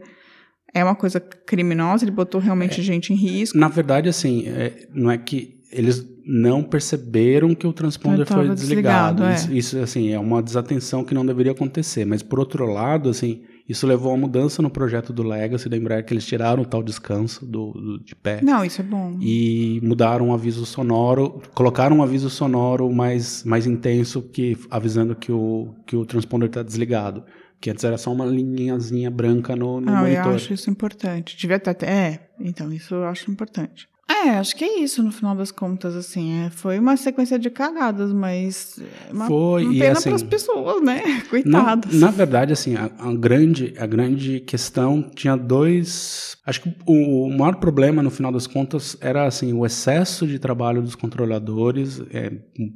é 0.74 0.84
uma 0.84 0.96
coisa 0.96 1.20
criminosa, 1.20 2.06
ele 2.06 2.12
botou 2.12 2.40
É. 2.40 2.44
realmente 2.44 2.82
gente 2.84 3.12
em 3.12 3.16
risco. 3.16 3.58
Na 3.58 3.68
verdade, 3.68 4.08
assim, 4.08 4.48
é, 4.48 4.88
não 4.94 5.10
é 5.10 5.18
que 5.18 5.59
eles 5.72 6.06
não 6.26 6.64
perceberam 6.64 7.54
que 7.56 7.66
o 7.68 7.74
transponder 7.74 8.26
foi 8.26 8.50
desligado. 8.50 9.24
desligado, 9.24 9.24
é. 9.24 9.36
Isso, 9.36 9.54
isso, 9.54 9.80
assim, 9.80 10.12
é 10.12 10.20
uma 10.20 10.42
desatenção 10.42 11.04
que 11.04 11.14
não 11.14 11.26
deveria 11.26 11.52
acontecer. 11.52 12.06
Mas, 12.06 12.22
por 12.24 12.40
outro 12.40 12.66
lado, 12.66 13.10
assim, 13.10 13.42
isso 13.68 13.86
levou 13.86 14.14
a 14.14 14.18
mudança 14.18 14.62
no 14.62 14.70
projeto 14.70 15.12
do 15.14 15.22
Legacy 15.24 15.70
da 15.70 15.78
Embraer, 15.78 16.04
que 16.06 16.14
eles 16.14 16.26
tiraram 16.26 16.64
o 16.64 16.66
tal 16.66 16.82
descanso 16.84 17.46
do, 17.46 17.72
do- 17.74 18.00
de 18.04 18.16
pé 18.16 18.42
Não, 18.42 18.64
isso 18.66 18.82
é 18.82 18.84
bom. 18.84 19.18
e 19.22 19.80
mudaram 19.84 20.30
o 20.30 20.34
aviso 20.34 20.66
sonoro, 20.66 21.42
colocaram 21.54 21.98
um 21.98 22.04
aviso 22.04 22.30
sonoro 22.30 22.92
mais, 22.92 23.44
mais 23.44 23.66
intenso 23.68 24.22
que 24.24 24.58
avisando 24.72 25.16
que 25.16 25.32
o, 25.32 25.74
que 25.86 25.96
o 25.96 26.06
transponder 26.06 26.50
está 26.50 26.64
desligado. 26.64 27.24
Que 27.62 27.70
antes 27.70 27.84
era 27.84 27.98
só 27.98 28.12
uma 28.14 28.26
linhazinha 28.26 29.12
branca 29.12 29.54
no, 29.56 29.82
no 29.82 29.92
eu 29.92 29.96
monitor. 29.98 30.34
acho 30.36 30.54
isso 30.54 30.70
importante. 30.70 31.36
Devia 31.38 31.60
ter 31.60 31.72
até. 31.72 31.88
É, 31.88 32.30
então, 32.40 32.72
isso 32.72 32.96
eu 32.96 33.04
acho 33.04 33.30
importante. 33.30 33.88
É, 34.26 34.32
acho 34.32 34.56
que 34.56 34.66
é 34.66 34.80
isso 34.80 35.02
no 35.02 35.12
final 35.12 35.36
das 35.36 35.52
contas, 35.52 35.96
assim. 35.96 36.46
é, 36.46 36.50
foi 36.50 36.78
uma 36.78 36.98
sequência 36.98 37.40
de 37.40 37.50
cagadas, 37.50 38.12
mas. 38.12 38.80
é 38.80 39.14
Uma, 39.14 39.28
Foi, 39.28 39.64
uma 39.64 39.74
e 39.74 39.80
pena 39.80 39.94
assim, 39.94 40.10
pras 40.10 40.24
pessoas, 40.24 40.82
né? 40.82 41.02
Na, 41.20 41.30
Coitadas. 41.30 41.94
na 41.94 42.12
verdade, 42.12 42.54
assim, 42.54 42.76
a, 42.76 42.90
a 43.00 43.14
grande, 43.14 43.74
a 43.78 43.86
grande 43.86 44.40
questão 44.42 45.02
tinha 45.02 45.36
dois. 45.36 46.38
Acho 46.46 46.62
que 46.62 46.76
o, 46.86 47.28
o 47.28 47.38
maior 47.38 47.56
problema, 47.56 48.04
no 48.04 48.10
final 48.10 48.32
das 48.32 48.48
contas, 48.48 48.98
era 49.00 49.26
assim, 49.26 49.54
o 49.54 49.66
excesso 49.66 50.28
de 50.28 50.40
trabalho 50.40 50.82
dos 50.82 50.96
controladores, 50.96 52.02
é, 52.12 52.32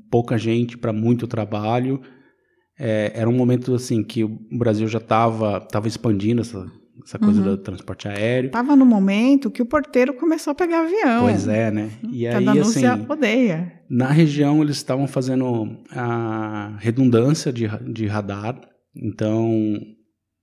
pouca 0.09 0.37
gente 0.37 0.77
para 0.77 0.93
muito 0.93 1.27
trabalho. 1.27 2.01
É, 2.79 3.11
era 3.15 3.29
um 3.29 3.33
momento 3.33 3.75
assim 3.75 4.03
que 4.03 4.23
o 4.23 4.39
Brasil 4.51 4.87
já 4.87 4.97
estava 4.97 5.59
tava 5.61 5.87
expandindo 5.87 6.41
essa, 6.41 6.65
essa 7.05 7.17
coisa 7.17 7.39
Uhum. 7.41 7.45
do 7.47 7.57
transporte 7.57 8.07
aéreo. 8.07 8.51
Tava 8.51 8.75
no 8.75 8.85
momento 8.85 9.49
que 9.49 9.61
o 9.61 9.65
porteiro 9.65 10.13
começou 10.13 10.51
a 10.51 10.55
pegar 10.55 10.81
avião. 10.85 11.21
Pois 11.23 11.47
é, 11.47 11.71
né? 11.71 11.89
E 12.11 12.27
a 12.27 12.37
aí, 12.37 12.59
assim, 12.59 12.83
odeia. 13.09 13.81
na 13.89 14.07
região 14.09 14.61
eles 14.61 14.77
estavam 14.77 15.07
fazendo 15.07 15.77
a 15.91 16.75
redundância 16.79 17.51
de, 17.51 17.67
de 17.91 18.05
radar, 18.07 18.59
então 18.95 19.75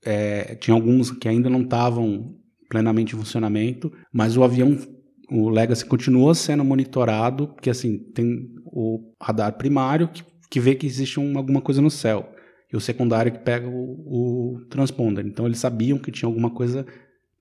é, 0.05 0.55
tinha 0.57 0.75
alguns 0.75 1.11
que 1.11 1.29
ainda 1.29 1.49
não 1.51 1.63
estavam 1.63 2.35
plenamente 2.69 3.15
em 3.15 3.19
funcionamento, 3.19 3.93
mas 4.13 4.37
o 4.37 4.43
avião, 4.45 4.77
o 5.31 5.49
Legacy 5.49 5.85
continuou 5.85 6.35
sendo 6.35 6.65
monitorado, 6.65 7.49
porque 7.49 7.71
assim, 7.71 7.99
tem 8.15 8.49
o 8.67 9.13
radar 9.21 9.57
primário 9.57 10.09
que, 10.09 10.23
que 10.51 10.61
vê 10.61 10.75
que 10.75 10.87
existe 10.87 11.19
um- 11.21 11.37
alguma 11.37 11.61
coisa 11.61 11.83
no 11.83 11.91
céu, 11.91 12.29
e 12.73 12.77
o 12.77 12.81
secundário 12.81 13.33
que 13.33 13.39
pega 13.39 13.67
o, 13.69 14.55
o 14.55 14.61
transponder. 14.71 15.27
Então 15.27 15.47
eles 15.47 15.59
sabiam 15.59 15.99
que 15.99 16.11
tinha 16.13 16.29
alguma 16.29 16.51
coisa 16.51 16.87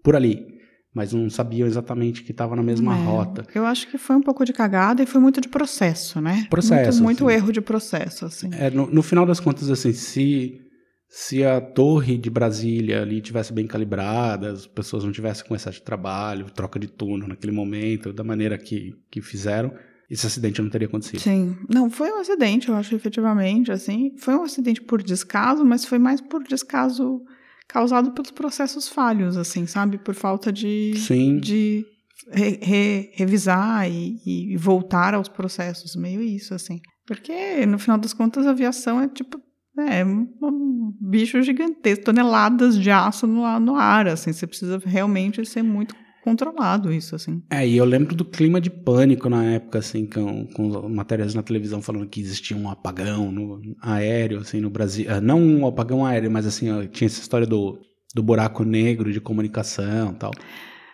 por 0.03 0.15
ali, 0.15 0.45
mas 0.93 1.13
não 1.13 1.29
sabiam 1.29 1.67
exatamente 1.67 2.23
que 2.23 2.31
estava 2.31 2.55
na 2.55 2.63
mesma 2.63 2.97
É, 2.97 3.03
rota. 3.03 3.45
Eu 3.53 3.65
acho 3.65 3.87
que 3.89 3.97
foi 3.97 4.15
um 4.15 4.21
pouco 4.21 4.43
de 4.43 4.51
cagada 4.53 5.03
e 5.03 5.05
foi 5.05 5.21
muito 5.21 5.39
de 5.39 5.47
processo, 5.47 6.19
né? 6.19 6.47
Processo, 6.49 7.03
Muito, 7.03 7.03
muito 7.03 7.27
assim. 7.27 7.35
erro 7.37 7.51
de 7.53 7.61
processo, 7.61 8.25
assim. 8.25 8.49
É, 8.53 8.69
no, 8.71 8.87
no 8.87 9.03
final 9.03 9.25
das 9.25 9.39
contas, 9.39 9.69
assim, 9.69 9.93
se, 9.93 10.59
se 11.07 11.45
a 11.45 11.61
torre 11.61 12.17
de 12.17 12.29
Brasília 12.29 13.01
ali 13.03 13.21
tivesse 13.21 13.53
bem 13.53 13.67
calibrada, 13.67 14.51
as 14.51 14.65
pessoas 14.65 15.03
não 15.03 15.11
tivessem 15.11 15.45
com 15.45 15.55
excesso 15.55 15.77
de 15.79 15.83
trabalho, 15.85 16.49
troca 16.49 16.79
de 16.79 16.87
turno 16.87 17.27
naquele 17.27 17.51
momento, 17.53 18.11
da 18.11 18.23
maneira 18.23 18.57
que, 18.57 18.95
que 19.11 19.21
fizeram, 19.21 19.71
esse 20.09 20.25
acidente 20.25 20.61
não 20.61 20.69
teria 20.69 20.87
acontecido. 20.87 21.19
Sim. 21.19 21.55
Não, 21.69 21.89
foi 21.89 22.11
um 22.11 22.19
acidente, 22.19 22.69
eu 22.69 22.75
acho, 22.75 22.95
efetivamente, 22.95 23.71
assim. 23.71 24.11
Foi 24.17 24.35
um 24.35 24.43
acidente 24.43 24.81
por 24.81 25.01
descaso, 25.03 25.63
mas 25.63 25.85
foi 25.85 25.99
mais 25.99 26.19
por 26.21 26.43
descaso 26.43 27.21
causado 27.67 28.11
pelos 28.11 28.31
processos 28.31 28.87
falhos, 28.87 29.37
assim, 29.37 29.67
sabe? 29.67 29.97
Por 29.99 30.15
falta 30.15 30.51
de, 30.51 30.93
Sim. 30.97 31.37
de 31.39 31.85
re- 32.31 32.59
re- 32.61 33.11
revisar 33.13 33.89
e, 33.89 34.17
e 34.25 34.57
voltar 34.57 35.13
aos 35.13 35.29
processos, 35.29 35.95
meio 35.95 36.21
isso, 36.21 36.53
assim. 36.55 36.79
Porque, 37.05 37.65
no 37.65 37.77
final 37.77 37.97
das 37.99 38.13
contas, 38.13 38.47
a 38.47 38.51
aviação 38.51 38.99
é 39.01 39.07
tipo. 39.07 39.39
É 39.77 40.03
um, 40.03 40.27
um 40.41 40.93
bicho 40.99 41.41
gigantesco, 41.41 42.03
toneladas 42.03 42.77
de 42.77 42.91
aço 42.91 43.25
no, 43.25 43.59
no 43.61 43.75
ar, 43.75 44.07
assim. 44.09 44.33
Você 44.33 44.45
precisa 44.45 44.77
realmente 44.83 45.45
ser 45.45 45.63
muito 45.63 45.95
controlado 46.29 46.91
isso, 46.93 47.15
assim. 47.15 47.41
É, 47.49 47.67
e 47.67 47.77
eu 47.77 47.85
lembro 47.85 48.15
do 48.15 48.23
clima 48.25 48.61
de 48.61 48.69
pânico 48.69 49.29
na 49.29 49.43
época, 49.45 49.79
assim, 49.79 50.05
com, 50.05 50.45
com 50.47 50.87
matérias 50.89 51.33
na 51.33 51.41
televisão 51.43 51.81
falando 51.81 52.07
que 52.07 52.21
existia 52.21 52.55
um 52.55 52.69
apagão 52.69 53.31
no 53.31 53.61
aéreo, 53.81 54.39
assim, 54.39 54.59
no 54.61 54.69
Brasil. 54.69 55.05
Ah, 55.09 55.19
Não 55.21 55.39
um 55.41 55.67
apagão 55.67 56.05
aéreo, 56.05 56.31
mas 56.31 56.45
assim, 56.45 56.67
tinha 56.91 57.07
essa 57.07 57.21
história 57.21 57.47
do, 57.47 57.79
do 58.13 58.23
buraco 58.23 58.63
negro 58.63 59.11
de 59.11 59.19
comunicação 59.19 60.11
e 60.11 60.15
tal. 60.15 60.31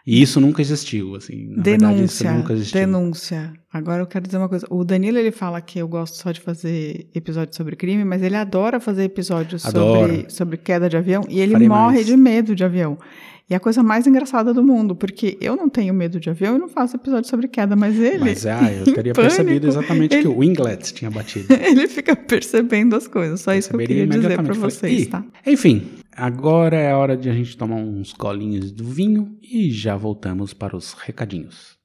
E 0.07 0.21
isso 0.21 0.39
nunca 0.39 0.61
existiu, 0.61 1.15
assim. 1.15 1.47
Na 1.49 1.63
verdade, 1.63 2.03
isso 2.03 2.23
denúncia, 2.23 2.31
nunca 2.33 2.53
existiu. 2.53 2.79
denúncia. 2.79 3.53
Agora 3.73 4.03
eu 4.03 4.05
quero 4.05 4.25
dizer 4.25 4.37
uma 4.37 4.47
coisa. 4.47 4.67
O 4.69 4.83
Danilo, 4.85 5.17
ele 5.17 5.31
fala 5.31 5.59
que 5.59 5.79
eu 5.79 5.87
gosto 5.87 6.15
só 6.15 6.31
de 6.31 6.39
fazer 6.39 7.09
episódios 7.15 7.57
sobre 7.57 7.75
crime, 7.75 8.05
mas 8.05 8.21
ele 8.21 8.35
adora 8.35 8.79
fazer 8.79 9.03
episódios 9.03 9.65
Adora. 9.65 10.07
sobre, 10.13 10.29
sobre 10.29 10.57
queda 10.57 10.87
de 10.87 10.95
avião 10.95 11.23
e 11.27 11.39
ele 11.39 11.53
Farei 11.53 11.67
morre 11.67 11.95
mais. 11.95 12.05
de 12.05 12.15
medo 12.15 12.55
de 12.55 12.63
avião. 12.63 12.99
E 13.47 13.53
é 13.53 13.57
a 13.57 13.59
coisa 13.59 13.83
mais 13.83 14.07
engraçada 14.07 14.51
do 14.53 14.63
mundo, 14.63 14.95
porque 14.95 15.37
eu 15.39 15.55
não 15.55 15.69
tenho 15.69 15.93
medo 15.93 16.19
de 16.19 16.31
avião 16.31 16.55
e 16.55 16.59
não 16.59 16.67
faço 16.67 16.95
episódio 16.95 17.29
sobre 17.29 17.47
queda, 17.47 17.75
mas 17.75 17.95
ele, 17.99 18.17
Mas 18.17 18.43
ah, 18.47 18.59
eu 18.73 18.83
teria 18.85 19.13
pânico, 19.13 19.21
percebido 19.35 19.67
exatamente 19.67 20.09
que 20.09 20.15
ele- 20.15 20.27
o 20.27 20.39
Winglet 20.39 20.93
tinha 20.95 21.11
batido. 21.11 21.45
ele 21.53 21.87
fica 21.87 22.15
percebendo 22.15 22.95
as 22.95 23.07
coisas. 23.07 23.41
Só 23.41 23.53
isso 23.53 23.69
que 23.69 23.75
eu 23.75 23.79
queria 23.79 24.07
dizer. 24.07 24.35
Falei, 24.35 24.53
vocês, 24.53 25.01
"Ih, 25.03 25.05
tá? 25.05 25.23
Enfim, 25.45 25.87
agora 26.11 26.75
é 26.75 26.91
a 26.91 26.97
hora 26.97 27.15
de 27.15 27.29
a 27.29 27.33
gente 27.33 27.55
tomar 27.55 27.75
uns 27.75 28.13
colinhos 28.13 28.71
do 28.71 28.83
vinho 28.83 29.37
e 29.43 29.69
já 29.69 29.95
voltamos 29.95 30.51
para 30.51 30.75
os 30.75 30.93
recadinhos. 30.93 31.75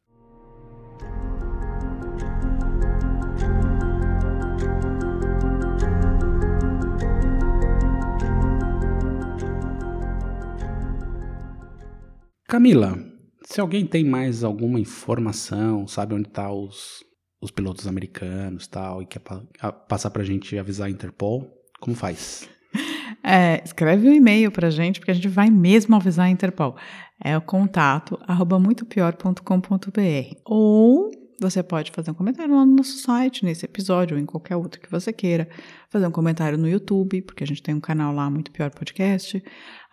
Camila, 12.51 12.99
se 13.45 13.61
alguém 13.61 13.87
tem 13.87 14.05
mais 14.05 14.43
alguma 14.43 14.81
informação, 14.81 15.87
sabe 15.87 16.15
onde 16.17 16.29
tá 16.29 16.53
os, 16.53 17.05
os 17.41 17.53
pilotos 17.53 17.87
americanos 17.87 18.67
tal, 18.67 19.01
e 19.01 19.07
quer 19.07 19.21
pa 19.21 19.41
a- 19.61 19.71
passar 19.71 20.11
gente 20.25 20.59
avisar 20.59 20.89
a 20.89 20.91
Interpol, 20.91 21.49
como 21.81 21.95
faz? 21.97 22.49
É, 23.23 23.63
escreve 23.63 24.09
um 24.09 24.13
e-mail 24.15 24.51
pra 24.51 24.71
gente, 24.71 24.99
porque 24.99 25.11
a 25.11 25.15
gente 25.15 25.29
vai 25.29 25.51
mesmo 25.51 25.95
avisar 25.95 26.27
a 26.27 26.31
Interpol. 26.31 26.75
É 27.23 27.37
o 27.37 27.41
contato 27.43 28.19
arroba 28.27 28.59
muitopior.com.br. 28.59 30.37
Ou 30.47 31.11
você 31.41 31.63
pode 31.63 31.91
fazer 31.91 32.11
um 32.11 32.15
comentário 32.15 32.55
lá 32.55 32.65
no 32.67 32.77
nosso 32.77 32.99
site, 32.99 33.45
nesse 33.45 33.65
episódio, 33.65 34.17
ou 34.17 34.23
em 34.23 34.27
qualquer 34.27 34.57
outro 34.57 34.81
que 34.81 34.91
você 34.91 35.13
queira. 35.13 35.49
Fazer 35.89 36.07
um 36.07 36.11
comentário 36.11 36.59
no 36.59 36.69
YouTube, 36.69 37.23
porque 37.23 37.43
a 37.43 37.47
gente 37.47 37.63
tem 37.63 37.75
um 37.75 37.81
canal 37.81 38.15
lá, 38.15 38.29
Muito 38.31 38.51
Pior 38.51 38.71
Podcast. 38.71 39.43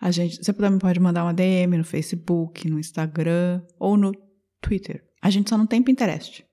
A 0.00 0.10
gente, 0.10 0.36
você 0.44 0.52
também 0.52 0.78
pode 0.78 1.00
mandar 1.00 1.24
uma 1.24 1.32
DM 1.34 1.76
no 1.78 1.84
Facebook, 1.84 2.68
no 2.70 2.78
Instagram 2.78 3.62
ou 3.78 3.96
no 3.96 4.12
Twitter. 4.60 5.02
A 5.22 5.30
gente 5.30 5.48
só 5.50 5.56
não 5.58 5.66
tem 5.66 5.82
Pinterest, 5.82 6.44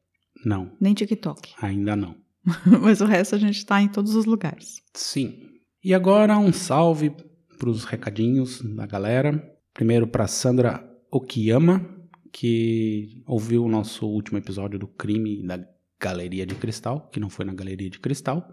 Não, 0.45 0.71
nem 0.79 0.93
TikTok. 0.93 1.53
ainda 1.61 1.95
não. 1.95 2.15
Mas 2.81 3.01
o 3.01 3.05
resto 3.05 3.35
a 3.35 3.37
gente 3.39 3.57
está 3.57 3.81
em 3.81 3.87
todos 3.87 4.15
os 4.15 4.25
lugares. 4.25 4.81
Sim. 4.93 5.39
E 5.83 5.93
agora 5.93 6.37
um 6.37 6.51
salve 6.53 7.11
para 7.59 7.69
os 7.69 7.85
recadinhos 7.85 8.61
da 8.75 8.85
galera. 8.85 9.43
Primeiro 9.73 10.07
para 10.07 10.25
Sandra 10.27 10.83
Okiyama, 11.11 11.85
que 12.39 13.23
ouviu 13.25 13.63
o 13.63 13.69
nosso 13.69 14.05
último 14.05 14.37
episódio 14.37 14.77
do 14.77 14.87
crime 14.87 15.41
da 15.47 15.57
Galeria 15.97 16.45
de 16.45 16.53
Cristal, 16.53 17.09
que 17.09 17.17
não 17.17 17.29
foi 17.29 17.45
na 17.45 17.53
Galeria 17.53 17.89
de 17.89 17.97
Cristal, 17.97 18.45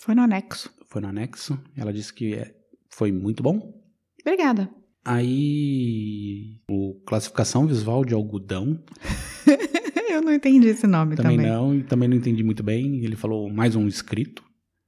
Foi 0.00 0.12
no 0.12 0.22
anexo. 0.22 0.68
foi 0.88 1.00
no 1.00 1.06
anexo. 1.06 1.56
Ela 1.76 1.92
disse 1.92 2.12
que 2.12 2.34
é- 2.34 2.52
foi 2.90 3.12
muito 3.12 3.44
bom. 3.44 3.80
Obrigada. 4.20 4.68
Aí, 5.04 6.58
o 6.68 6.94
classificação 7.06 7.64
visual 7.66 8.04
de 8.04 8.12
algodão, 8.12 8.82
Eu 10.10 10.22
não 10.22 10.32
entendi 10.32 10.66
esse 10.68 10.86
nome 10.86 11.14
também, 11.14 11.36
também. 11.36 11.52
não, 11.52 11.74
e 11.76 11.84
também 11.84 12.08
não 12.08 12.16
entendi 12.16 12.42
muito 12.42 12.62
bem. 12.62 13.04
Ele 13.04 13.14
falou 13.14 13.48
mais 13.52 13.76
um 13.76 13.86
inscrito. 13.86 14.42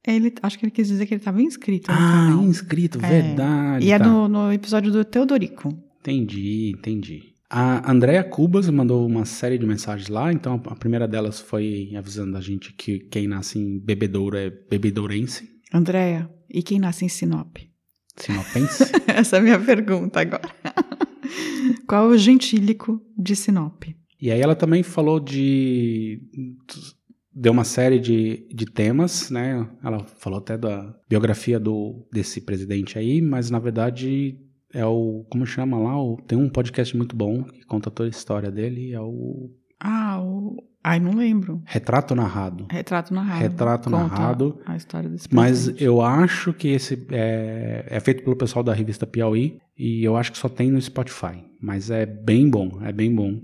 Ele, 0.07 0.33
acho 0.43 0.59
que 0.59 0.65
ele 0.65 0.71
quis 0.73 0.89
dizer 0.89 1.07
que 1.07 1.13
ele 1.15 1.21
estava 1.21 1.41
inscrito 1.43 1.91
Ah, 1.93 2.31
inscrito, 2.43 2.99
É. 3.05 3.09
verdade. 3.23 3.87
E 3.87 3.91
é 3.93 3.99
tá. 3.99 4.07
no, 4.09 4.27
no 4.27 4.53
episódio 4.53 4.91
do 4.91 5.05
Teodorico. 5.05 5.69
Entendi, 6.01 6.71
entendi. 6.75 7.35
A 7.51 7.91
Andrea 7.91 8.23
Cubas 8.23 8.69
mandou 8.69 9.07
uma 9.07 9.25
série 9.25 9.57
de 9.57 9.65
mensagens 9.65 10.09
lá, 10.09 10.31
então 10.33 10.61
a 10.67 10.77
primeira 10.77 11.09
delas 11.09 11.41
foi 11.41 11.93
avisando 11.97 12.37
a 12.37 12.41
gente 12.41 12.75
que 12.75 12.99
quem 12.99 13.27
nasce 13.27 13.59
em 13.59 13.79
Bebedouro 13.79 14.37
é 14.37 14.51
bebedourense, 14.51 15.49
Andréia, 15.73 16.31
e 16.49 16.63
quem 16.63 16.79
nasce 16.79 17.05
em 17.05 17.09
Sinop? 17.09 17.57
sinopense. 18.17 18.85
Essa 19.07 19.37
é 19.37 19.39
a 19.39 19.43
minha 19.43 19.61
pergunta 19.61 20.21
agora. 20.21 20.49
Qual 21.87 22.11
é 22.11 22.15
o 22.15 22.19
gentílico 22.19 23.01
de 23.17 23.37
Sinop? 23.37 23.85
e 24.21 24.31
aí 24.31 24.41
ela 24.41 24.57
também 24.57 24.83
falou 24.83 25.21
de... 25.21 26.21
Deu 27.33 27.53
uma 27.53 27.65
série 27.65 28.01
de, 28.01 28.49
de 28.53 28.67
temas, 28.67 29.31
né? 29.31 29.69
Ela 29.85 30.05
falou 30.19 30.41
até 30.41 30.59
da 30.59 30.93
biografia 31.09 31.61
do, 31.61 32.05
desse 32.13 32.41
presidente 32.41 32.99
aí, 32.99 33.23
mas 33.23 33.49
na 33.49 33.61
verdade 33.61 34.37
é 34.73 34.85
o... 34.85 35.25
Como 35.31 35.47
chama 35.47 35.79
lá? 35.79 36.01
O, 36.01 36.17
tem 36.27 36.39
um 36.39 36.49
podcast 36.49 36.97
muito 36.97 37.15
bom 37.17 37.43
que 37.45 37.65
conta 37.67 37.91
toda 37.91 38.09
a 38.09 38.11
história 38.11 38.51
dele, 38.51 38.93
é 38.93 39.01
o... 39.01 39.51
Ah, 39.81 40.21
o 40.23 40.57
Ai, 40.83 41.01
não 41.01 41.13
lembro. 41.15 41.61
Retrato 41.67 42.15
narrado. 42.15 42.67
Retrato 42.71 43.13
narrado. 43.13 43.41
Retrato 43.43 43.91
Conta 43.91 44.03
narrado. 44.05 44.61
A 44.65 44.77
história 44.77 45.09
desse 45.09 45.29
Mas 45.31 45.51
presidente. 45.65 45.85
eu 45.85 46.01
acho 46.01 46.53
que 46.53 46.69
esse 46.69 47.07
é, 47.11 47.85
é 47.89 48.01
feito 48.01 48.23
pelo 48.23 48.37
pessoal 48.37 48.63
da 48.63 48.73
revista 48.73 49.07
Piauí 49.07 49.59
e 49.77 50.03
eu 50.05 50.17
acho 50.17 50.33
que 50.33 50.39
só 50.39 50.49
tem 50.49 50.71
no 50.71 50.81
Spotify. 50.81 51.45
Mas 51.61 51.91
é 51.91 52.07
bem 52.07 52.49
bom, 52.49 52.79
é 52.83 52.93
bem 52.93 53.15
bom. 53.15 53.41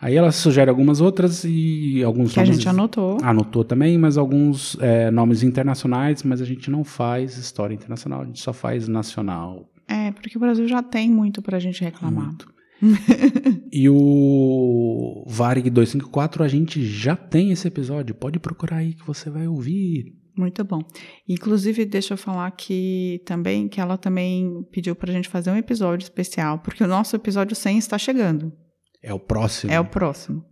Aí 0.00 0.16
ela 0.16 0.32
sugere 0.32 0.70
algumas 0.70 1.00
outras 1.00 1.44
e 1.44 2.02
alguns 2.02 2.32
Que 2.32 2.40
a 2.40 2.42
nomes- 2.42 2.56
gente 2.56 2.68
anotou. 2.68 3.18
Anotou 3.22 3.64
também, 3.64 3.98
mas 3.98 4.16
alguns 4.16 4.76
é, 4.80 5.10
nomes 5.10 5.42
internacionais, 5.42 6.22
mas 6.22 6.40
a 6.40 6.44
gente 6.44 6.70
não 6.70 6.82
faz 6.84 7.36
história 7.36 7.74
internacional, 7.74 8.22
a 8.22 8.24
gente 8.24 8.40
só 8.40 8.52
faz 8.52 8.88
nacional. 8.88 9.68
É, 9.88 10.12
porque 10.12 10.36
o 10.36 10.40
Brasil 10.40 10.68
já 10.68 10.82
tem 10.82 11.10
muito 11.10 11.40
pra 11.40 11.58
gente 11.58 11.82
reclamar. 11.82 12.26
Muito. 12.26 12.58
e 13.72 13.88
o 13.88 15.24
Varig 15.26 15.68
254, 15.70 16.44
a 16.44 16.48
gente 16.48 16.84
já 16.84 17.16
tem 17.16 17.50
esse 17.50 17.66
episódio. 17.66 18.14
Pode 18.14 18.38
procurar 18.38 18.76
aí 18.76 18.94
que 18.94 19.06
você 19.06 19.30
vai 19.30 19.48
ouvir. 19.48 20.14
Muito 20.36 20.62
bom. 20.62 20.80
Inclusive, 21.28 21.84
deixa 21.84 22.14
eu 22.14 22.18
falar 22.18 22.48
que 22.52 23.20
também 23.26 23.68
que 23.68 23.80
ela 23.80 23.98
também 23.98 24.62
pediu 24.70 24.94
pra 24.94 25.12
gente 25.12 25.28
fazer 25.28 25.50
um 25.50 25.56
episódio 25.56 26.04
especial, 26.04 26.60
porque 26.60 26.84
o 26.84 26.86
nosso 26.86 27.16
episódio 27.16 27.56
100 27.56 27.78
está 27.78 27.98
chegando. 27.98 28.52
É 29.02 29.12
o 29.12 29.18
próximo. 29.18 29.72
É 29.72 29.80
o 29.80 29.84
próximo. 29.84 30.44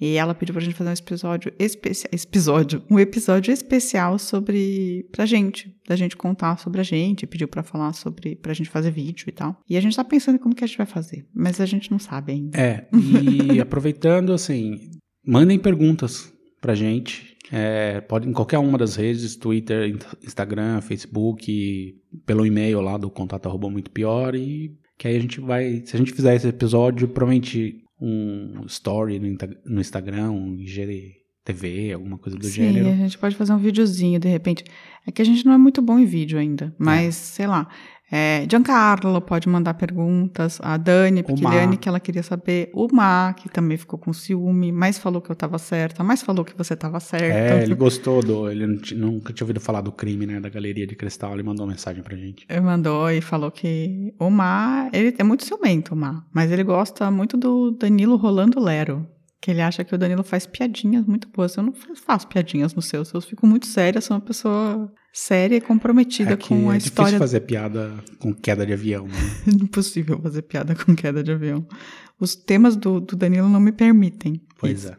E 0.00 0.16
ela 0.16 0.34
pediu 0.34 0.52
pra 0.52 0.62
gente 0.62 0.74
fazer 0.74 0.90
um 0.90 0.92
episódio 0.92 1.52
especial, 1.58 2.10
episódio, 2.12 2.82
um 2.90 2.98
episódio 2.98 3.52
especial 3.52 4.18
sobre 4.18 5.06
pra 5.12 5.24
gente, 5.24 5.74
da 5.88 5.94
gente 5.96 6.16
contar 6.16 6.58
sobre 6.58 6.80
a 6.80 6.84
gente, 6.84 7.26
pediu 7.26 7.46
pra 7.46 7.62
falar 7.62 7.92
sobre 7.92 8.34
pra 8.36 8.52
gente 8.52 8.68
fazer 8.68 8.90
vídeo 8.90 9.26
e 9.28 9.32
tal. 9.32 9.56
E 9.68 9.76
a 9.76 9.80
gente 9.80 9.96
tá 9.96 10.04
pensando 10.04 10.38
como 10.38 10.54
que 10.54 10.64
a 10.64 10.66
gente 10.66 10.78
vai 10.78 10.86
fazer, 10.86 11.26
mas 11.34 11.60
a 11.60 11.66
gente 11.66 11.90
não 11.90 11.98
sabe 11.98 12.32
ainda. 12.32 12.58
É, 12.58 12.88
e 12.92 13.58
aproveitando, 13.62 14.32
assim, 14.32 14.78
mandem 15.24 15.58
perguntas 15.58 16.32
pra 16.60 16.74
gente. 16.74 17.34
É, 17.52 18.00
pode 18.00 18.28
em 18.28 18.32
qualquer 18.32 18.58
uma 18.58 18.78
das 18.78 18.96
redes, 18.96 19.36
Twitter, 19.36 19.90
in- 19.90 19.98
Instagram, 20.26 20.80
Facebook, 20.80 21.94
pelo 22.24 22.44
e-mail 22.46 22.80
lá 22.80 22.96
do 22.96 23.10
contato 23.10 23.46
arroba 23.46 23.68
muito 23.70 23.90
pior 23.90 24.34
e 24.34 24.72
que 24.98 25.06
aí 25.08 25.16
a 25.16 25.20
gente 25.20 25.40
vai, 25.40 25.82
se 25.84 25.94
a 25.94 25.98
gente 25.98 26.12
fizer 26.12 26.34
esse 26.36 26.48
episódio, 26.48 27.06
provavelmente 27.08 27.83
um 28.00 28.64
story 28.66 29.18
no, 29.18 29.80
Instagram, 29.80 30.30
um 30.30 30.58
IGTV, 30.58 31.92
alguma 31.92 32.18
coisa 32.18 32.36
do 32.38 32.46
Sim, 32.46 32.52
gênero. 32.52 32.88
a 32.88 32.96
gente 32.96 33.18
pode 33.18 33.36
fazer 33.36 33.52
um 33.52 33.58
videozinho 33.58 34.18
de 34.18 34.28
repente. 34.28 34.64
É 35.06 35.12
que 35.12 35.22
a 35.22 35.24
gente 35.24 35.44
não 35.44 35.52
é 35.52 35.58
muito 35.58 35.80
bom 35.82 35.98
em 35.98 36.04
vídeo 36.04 36.38
ainda, 36.38 36.74
mas 36.78 37.14
sei 37.14 37.46
lá. 37.46 37.68
É, 38.16 38.46
Giancarlo 38.48 39.20
pode 39.20 39.48
mandar 39.48 39.74
perguntas, 39.74 40.60
a 40.62 40.76
Dani 40.76 41.22
Piquiliane, 41.24 41.76
que 41.76 41.88
ela 41.88 41.98
queria 41.98 42.22
saber, 42.22 42.70
o 42.72 42.86
Mar, 42.94 43.34
que 43.34 43.48
também 43.48 43.76
ficou 43.76 43.98
com 43.98 44.12
ciúme, 44.12 44.70
mas 44.70 44.98
falou 44.98 45.20
que 45.20 45.30
eu 45.30 45.34
tava 45.34 45.58
certa, 45.58 46.04
mas 46.04 46.22
falou 46.22 46.44
que 46.44 46.56
você 46.56 46.76
tava 46.76 47.00
certa. 47.00 47.54
É, 47.56 47.62
ele 47.64 47.74
gostou 47.74 48.22
do. 48.22 48.48
Ele 48.48 48.66
nunca 48.94 49.32
tinha 49.32 49.44
ouvido 49.44 49.58
falar 49.58 49.80
do 49.80 49.90
crime, 49.90 50.26
né? 50.26 50.38
Da 50.38 50.48
galeria 50.48 50.86
de 50.86 50.94
cristal. 50.94 51.32
Ele 51.34 51.42
mandou 51.42 51.66
uma 51.66 51.72
mensagem 51.72 52.04
pra 52.04 52.16
gente. 52.16 52.46
Ele 52.48 52.60
mandou 52.60 53.10
e 53.10 53.20
falou 53.20 53.50
que 53.50 54.14
o 54.18 54.30
Mar, 54.30 54.90
ele 54.92 55.12
é 55.18 55.24
muito 55.24 55.44
ciumento, 55.44 55.94
o 55.94 55.96
Mar, 55.96 56.24
mas 56.32 56.52
ele 56.52 56.62
gosta 56.62 57.10
muito 57.10 57.36
do 57.36 57.72
Danilo 57.72 58.14
Rolando 58.16 58.60
Lero. 58.60 59.06
Que 59.40 59.50
ele 59.50 59.60
acha 59.60 59.82
que 59.84 59.94
o 59.94 59.98
Danilo 59.98 60.22
faz 60.22 60.46
piadinhas 60.46 61.04
muito 61.04 61.28
boas. 61.28 61.56
Eu 61.56 61.64
não 61.64 61.72
fa- 61.72 61.94
faço 61.94 62.28
piadinhas 62.28 62.74
nos 62.74 62.86
seus, 62.86 63.12
eu 63.12 63.20
fico 63.20 63.44
muito 63.46 63.66
séria, 63.66 64.00
sou 64.00 64.16
uma 64.16 64.22
pessoa 64.22 64.90
séria 65.14 65.56
e 65.56 65.60
comprometida 65.60 66.32
É 66.32 66.36
com 66.36 66.68
a 66.70 66.74
é 66.74 66.78
história. 66.78 67.12
difícil 67.12 67.18
fazer 67.18 67.40
piada 67.40 67.94
com 68.18 68.34
queda 68.34 68.66
de 68.66 68.72
avião, 68.72 69.06
né? 69.06 69.14
Impossível 69.62 70.20
fazer 70.20 70.42
piada 70.42 70.74
com 70.74 70.94
queda 70.94 71.22
de 71.22 71.30
avião. 71.30 71.64
Os 72.20 72.34
temas 72.34 72.74
do, 72.76 73.00
do 73.00 73.14
Danilo 73.16 73.48
não 73.48 73.60
me 73.60 73.70
permitem. 73.72 74.40
Pois 74.58 74.84
é. 74.86 74.96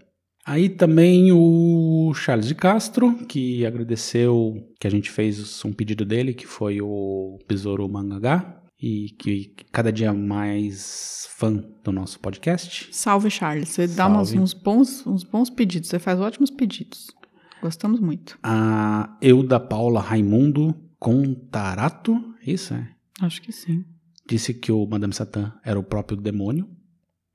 Aí 0.48 0.70
também 0.70 1.32
o 1.34 2.14
Charles 2.14 2.48
de 2.48 2.54
Castro, 2.56 3.14
que 3.28 3.66
agradeceu 3.66 4.54
que 4.80 4.86
a 4.88 4.92
gente 4.92 5.10
fez 5.12 5.64
um 5.66 5.74
pedido 5.74 6.06
dele, 6.06 6.34
que 6.36 6.46
foi 6.46 6.80
o 6.82 7.40
Besouro 7.48 7.90
Mangagá, 7.90 8.62
e 8.80 9.08
que 9.18 9.54
cada 9.72 9.92
dia 9.92 10.14
mais 10.14 11.28
fã 11.38 11.52
do 11.84 11.92
nosso 11.92 12.20
podcast. 12.20 12.88
Salve, 12.92 13.32
Charles. 13.32 13.70
Você 13.70 13.88
dá 13.88 14.06
umas- 14.08 14.28
Salve. 14.30 14.44
uns, 14.44 14.54
bons, 14.54 15.08
uns 15.08 15.24
bons 15.24 15.50
pedidos. 15.50 15.90
Você 15.90 15.98
faz 15.98 16.20
ótimos 16.20 16.52
pedidos. 16.52 17.08
Gostamos 17.66 18.00
muito. 18.00 18.38
A 18.44 19.18
Euda 19.20 19.60
Paula 19.60 20.00
Raimundo 20.00 20.76
Contarato, 21.00 22.16
isso 22.46 22.76
é? 22.76 22.88
Acho 23.22 23.42
que 23.42 23.52
sim. 23.52 23.84
Disse 24.30 24.54
que 24.54 24.72
o 24.72 24.86
Madame 24.86 25.14
Satã 25.16 25.52
era 25.64 25.80
o 25.80 25.84
próprio 25.84 26.16
demônio. 26.16 26.70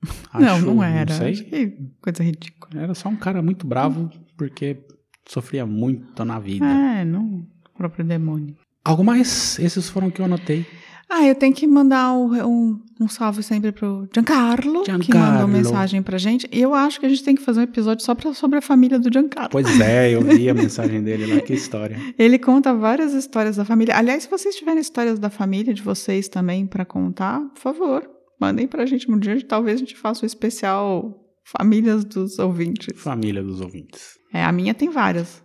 não, 0.33 0.55
Acho- 0.55 0.65
não 0.65 0.81
era. 0.81 1.13
sei. 1.13 1.31
Acho 1.33 1.43
que 1.43 1.77
coisa 2.01 2.23
ridícula. 2.23 2.81
Era 2.81 2.93
só 2.93 3.09
um 3.09 3.15
cara 3.17 3.41
muito 3.41 3.67
bravo, 3.67 4.09
porque 4.37 4.85
sofria 5.27 5.65
muito 5.65 6.23
na 6.23 6.39
vida. 6.39 6.65
É, 6.65 7.03
não. 7.03 7.45
O 7.73 7.77
próprio 7.77 8.05
demônio. 8.05 8.55
Algo 8.85 9.03
mais? 9.03 9.59
Esses 9.59 9.89
foram 9.89 10.09
que 10.09 10.21
eu 10.21 10.25
anotei. 10.25 10.65
Ah, 11.13 11.27
eu 11.27 11.35
tenho 11.35 11.53
que 11.53 11.67
mandar 11.67 12.13
o- 12.13 12.31
um, 12.47 12.79
um 13.01 13.07
salve 13.09 13.43
sempre 13.43 13.71
pro 13.73 14.07
Giancarlo, 14.13 14.79
que 14.83 14.91
Giancarlo. 14.91 15.33
mandou 15.33 15.47
mensagem 15.49 16.01
pra 16.01 16.17
gente. 16.17 16.47
E 16.51 16.61
eu 16.61 16.73
acho 16.73 16.99
que 17.01 17.05
a 17.05 17.09
gente 17.09 17.21
tem 17.23 17.35
que 17.35 17.41
fazer 17.41 17.59
um 17.59 17.63
episódio 17.63 18.05
só 18.05 18.15
pra, 18.15 18.33
sobre 18.33 18.59
a 18.59 18.61
família 18.61 18.97
do 18.97 19.11
Giancarlo. 19.11 19.49
Pois 19.51 19.79
é, 19.81 20.11
eu 20.15 20.21
vi 20.21 20.49
a 20.49 20.53
mensagem 20.53 21.03
dele 21.03 21.25
lá, 21.35 21.41
que 21.41 21.53
história. 21.53 21.97
Ele 22.17 22.39
conta 22.39 22.73
várias 22.73 23.13
histórias 23.13 23.57
da 23.57 23.65
família. 23.65 23.95
Aliás, 23.97 24.23
se 24.23 24.29
vocês 24.29 24.55
tiverem 24.55 24.79
histórias 24.79 25.19
da 25.19 25.29
família 25.29 25.73
de 25.73 25.81
vocês 25.81 26.29
também 26.29 26.65
pra 26.65 26.85
contar, 26.85 27.41
por 27.55 27.59
favor, 27.59 28.09
mandem 28.39 28.65
pra 28.67 28.85
gente 28.85 29.11
um 29.11 29.19
dia. 29.19 29.39
Talvez 29.45 29.75
a 29.75 29.79
gente 29.79 29.97
faça 29.97 30.23
o 30.23 30.25
especial 30.25 31.17
Famílias 31.43 32.05
dos 32.05 32.39
Ouvintes. 32.39 32.87
Família 33.01 33.43
dos 33.43 33.59
ouvintes. 33.59 34.11
É, 34.33 34.43
a 34.45 34.51
minha 34.51 34.73
tem 34.73 34.89
várias. 34.89 35.43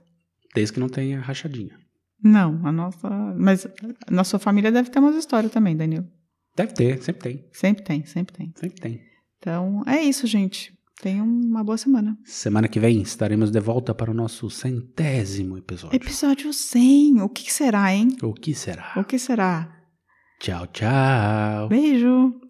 Desde 0.54 0.74
que 0.74 0.80
não 0.80 0.88
tenha 0.88 1.18
rachadinha. 1.20 1.74
Não, 2.22 2.66
a 2.66 2.72
nossa. 2.72 3.08
Mas 3.36 3.66
na 4.10 4.24
sua 4.24 4.38
família 4.38 4.72
deve 4.72 4.90
ter 4.90 4.98
umas 4.98 5.16
histórias 5.16 5.52
também, 5.52 5.76
Danilo. 5.76 6.06
Deve 6.56 6.72
ter, 6.72 7.02
sempre 7.02 7.22
tem. 7.22 7.48
Sempre 7.52 7.84
tem, 7.84 8.06
sempre 8.06 8.34
tem. 8.36 8.52
Sempre 8.56 8.80
tem. 8.80 9.00
Então, 9.38 9.82
é 9.86 10.02
isso, 10.02 10.26
gente. 10.26 10.74
Tenham 11.02 11.26
uma 11.26 11.62
boa 11.62 11.76
semana. 11.76 12.16
Semana 12.24 12.68
que 12.68 12.80
vem 12.80 13.02
estaremos 13.02 13.50
de 13.50 13.60
volta 13.60 13.94
para 13.94 14.10
o 14.10 14.14
nosso 14.14 14.48
centésimo 14.48 15.58
episódio. 15.58 15.94
Episódio 15.94 16.50
100. 16.52 17.20
O 17.20 17.28
que 17.28 17.52
será, 17.52 17.92
hein? 17.92 18.16
O 18.22 18.32
que 18.32 18.54
será? 18.54 18.94
O 18.96 19.04
que 19.04 19.18
será? 19.18 19.70
Tchau, 20.40 20.66
tchau. 20.68 21.68
Beijo. 21.68 22.40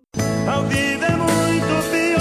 A 0.48 0.60
vida 0.62 1.06
é 1.06 1.16
muito 1.16 1.90
pior. 1.90 2.16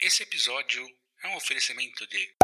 Esse 0.00 0.22
episódio 0.22 0.82
é 1.24 1.28
um 1.28 1.36
oferecimento 1.36 2.06
de 2.08 2.41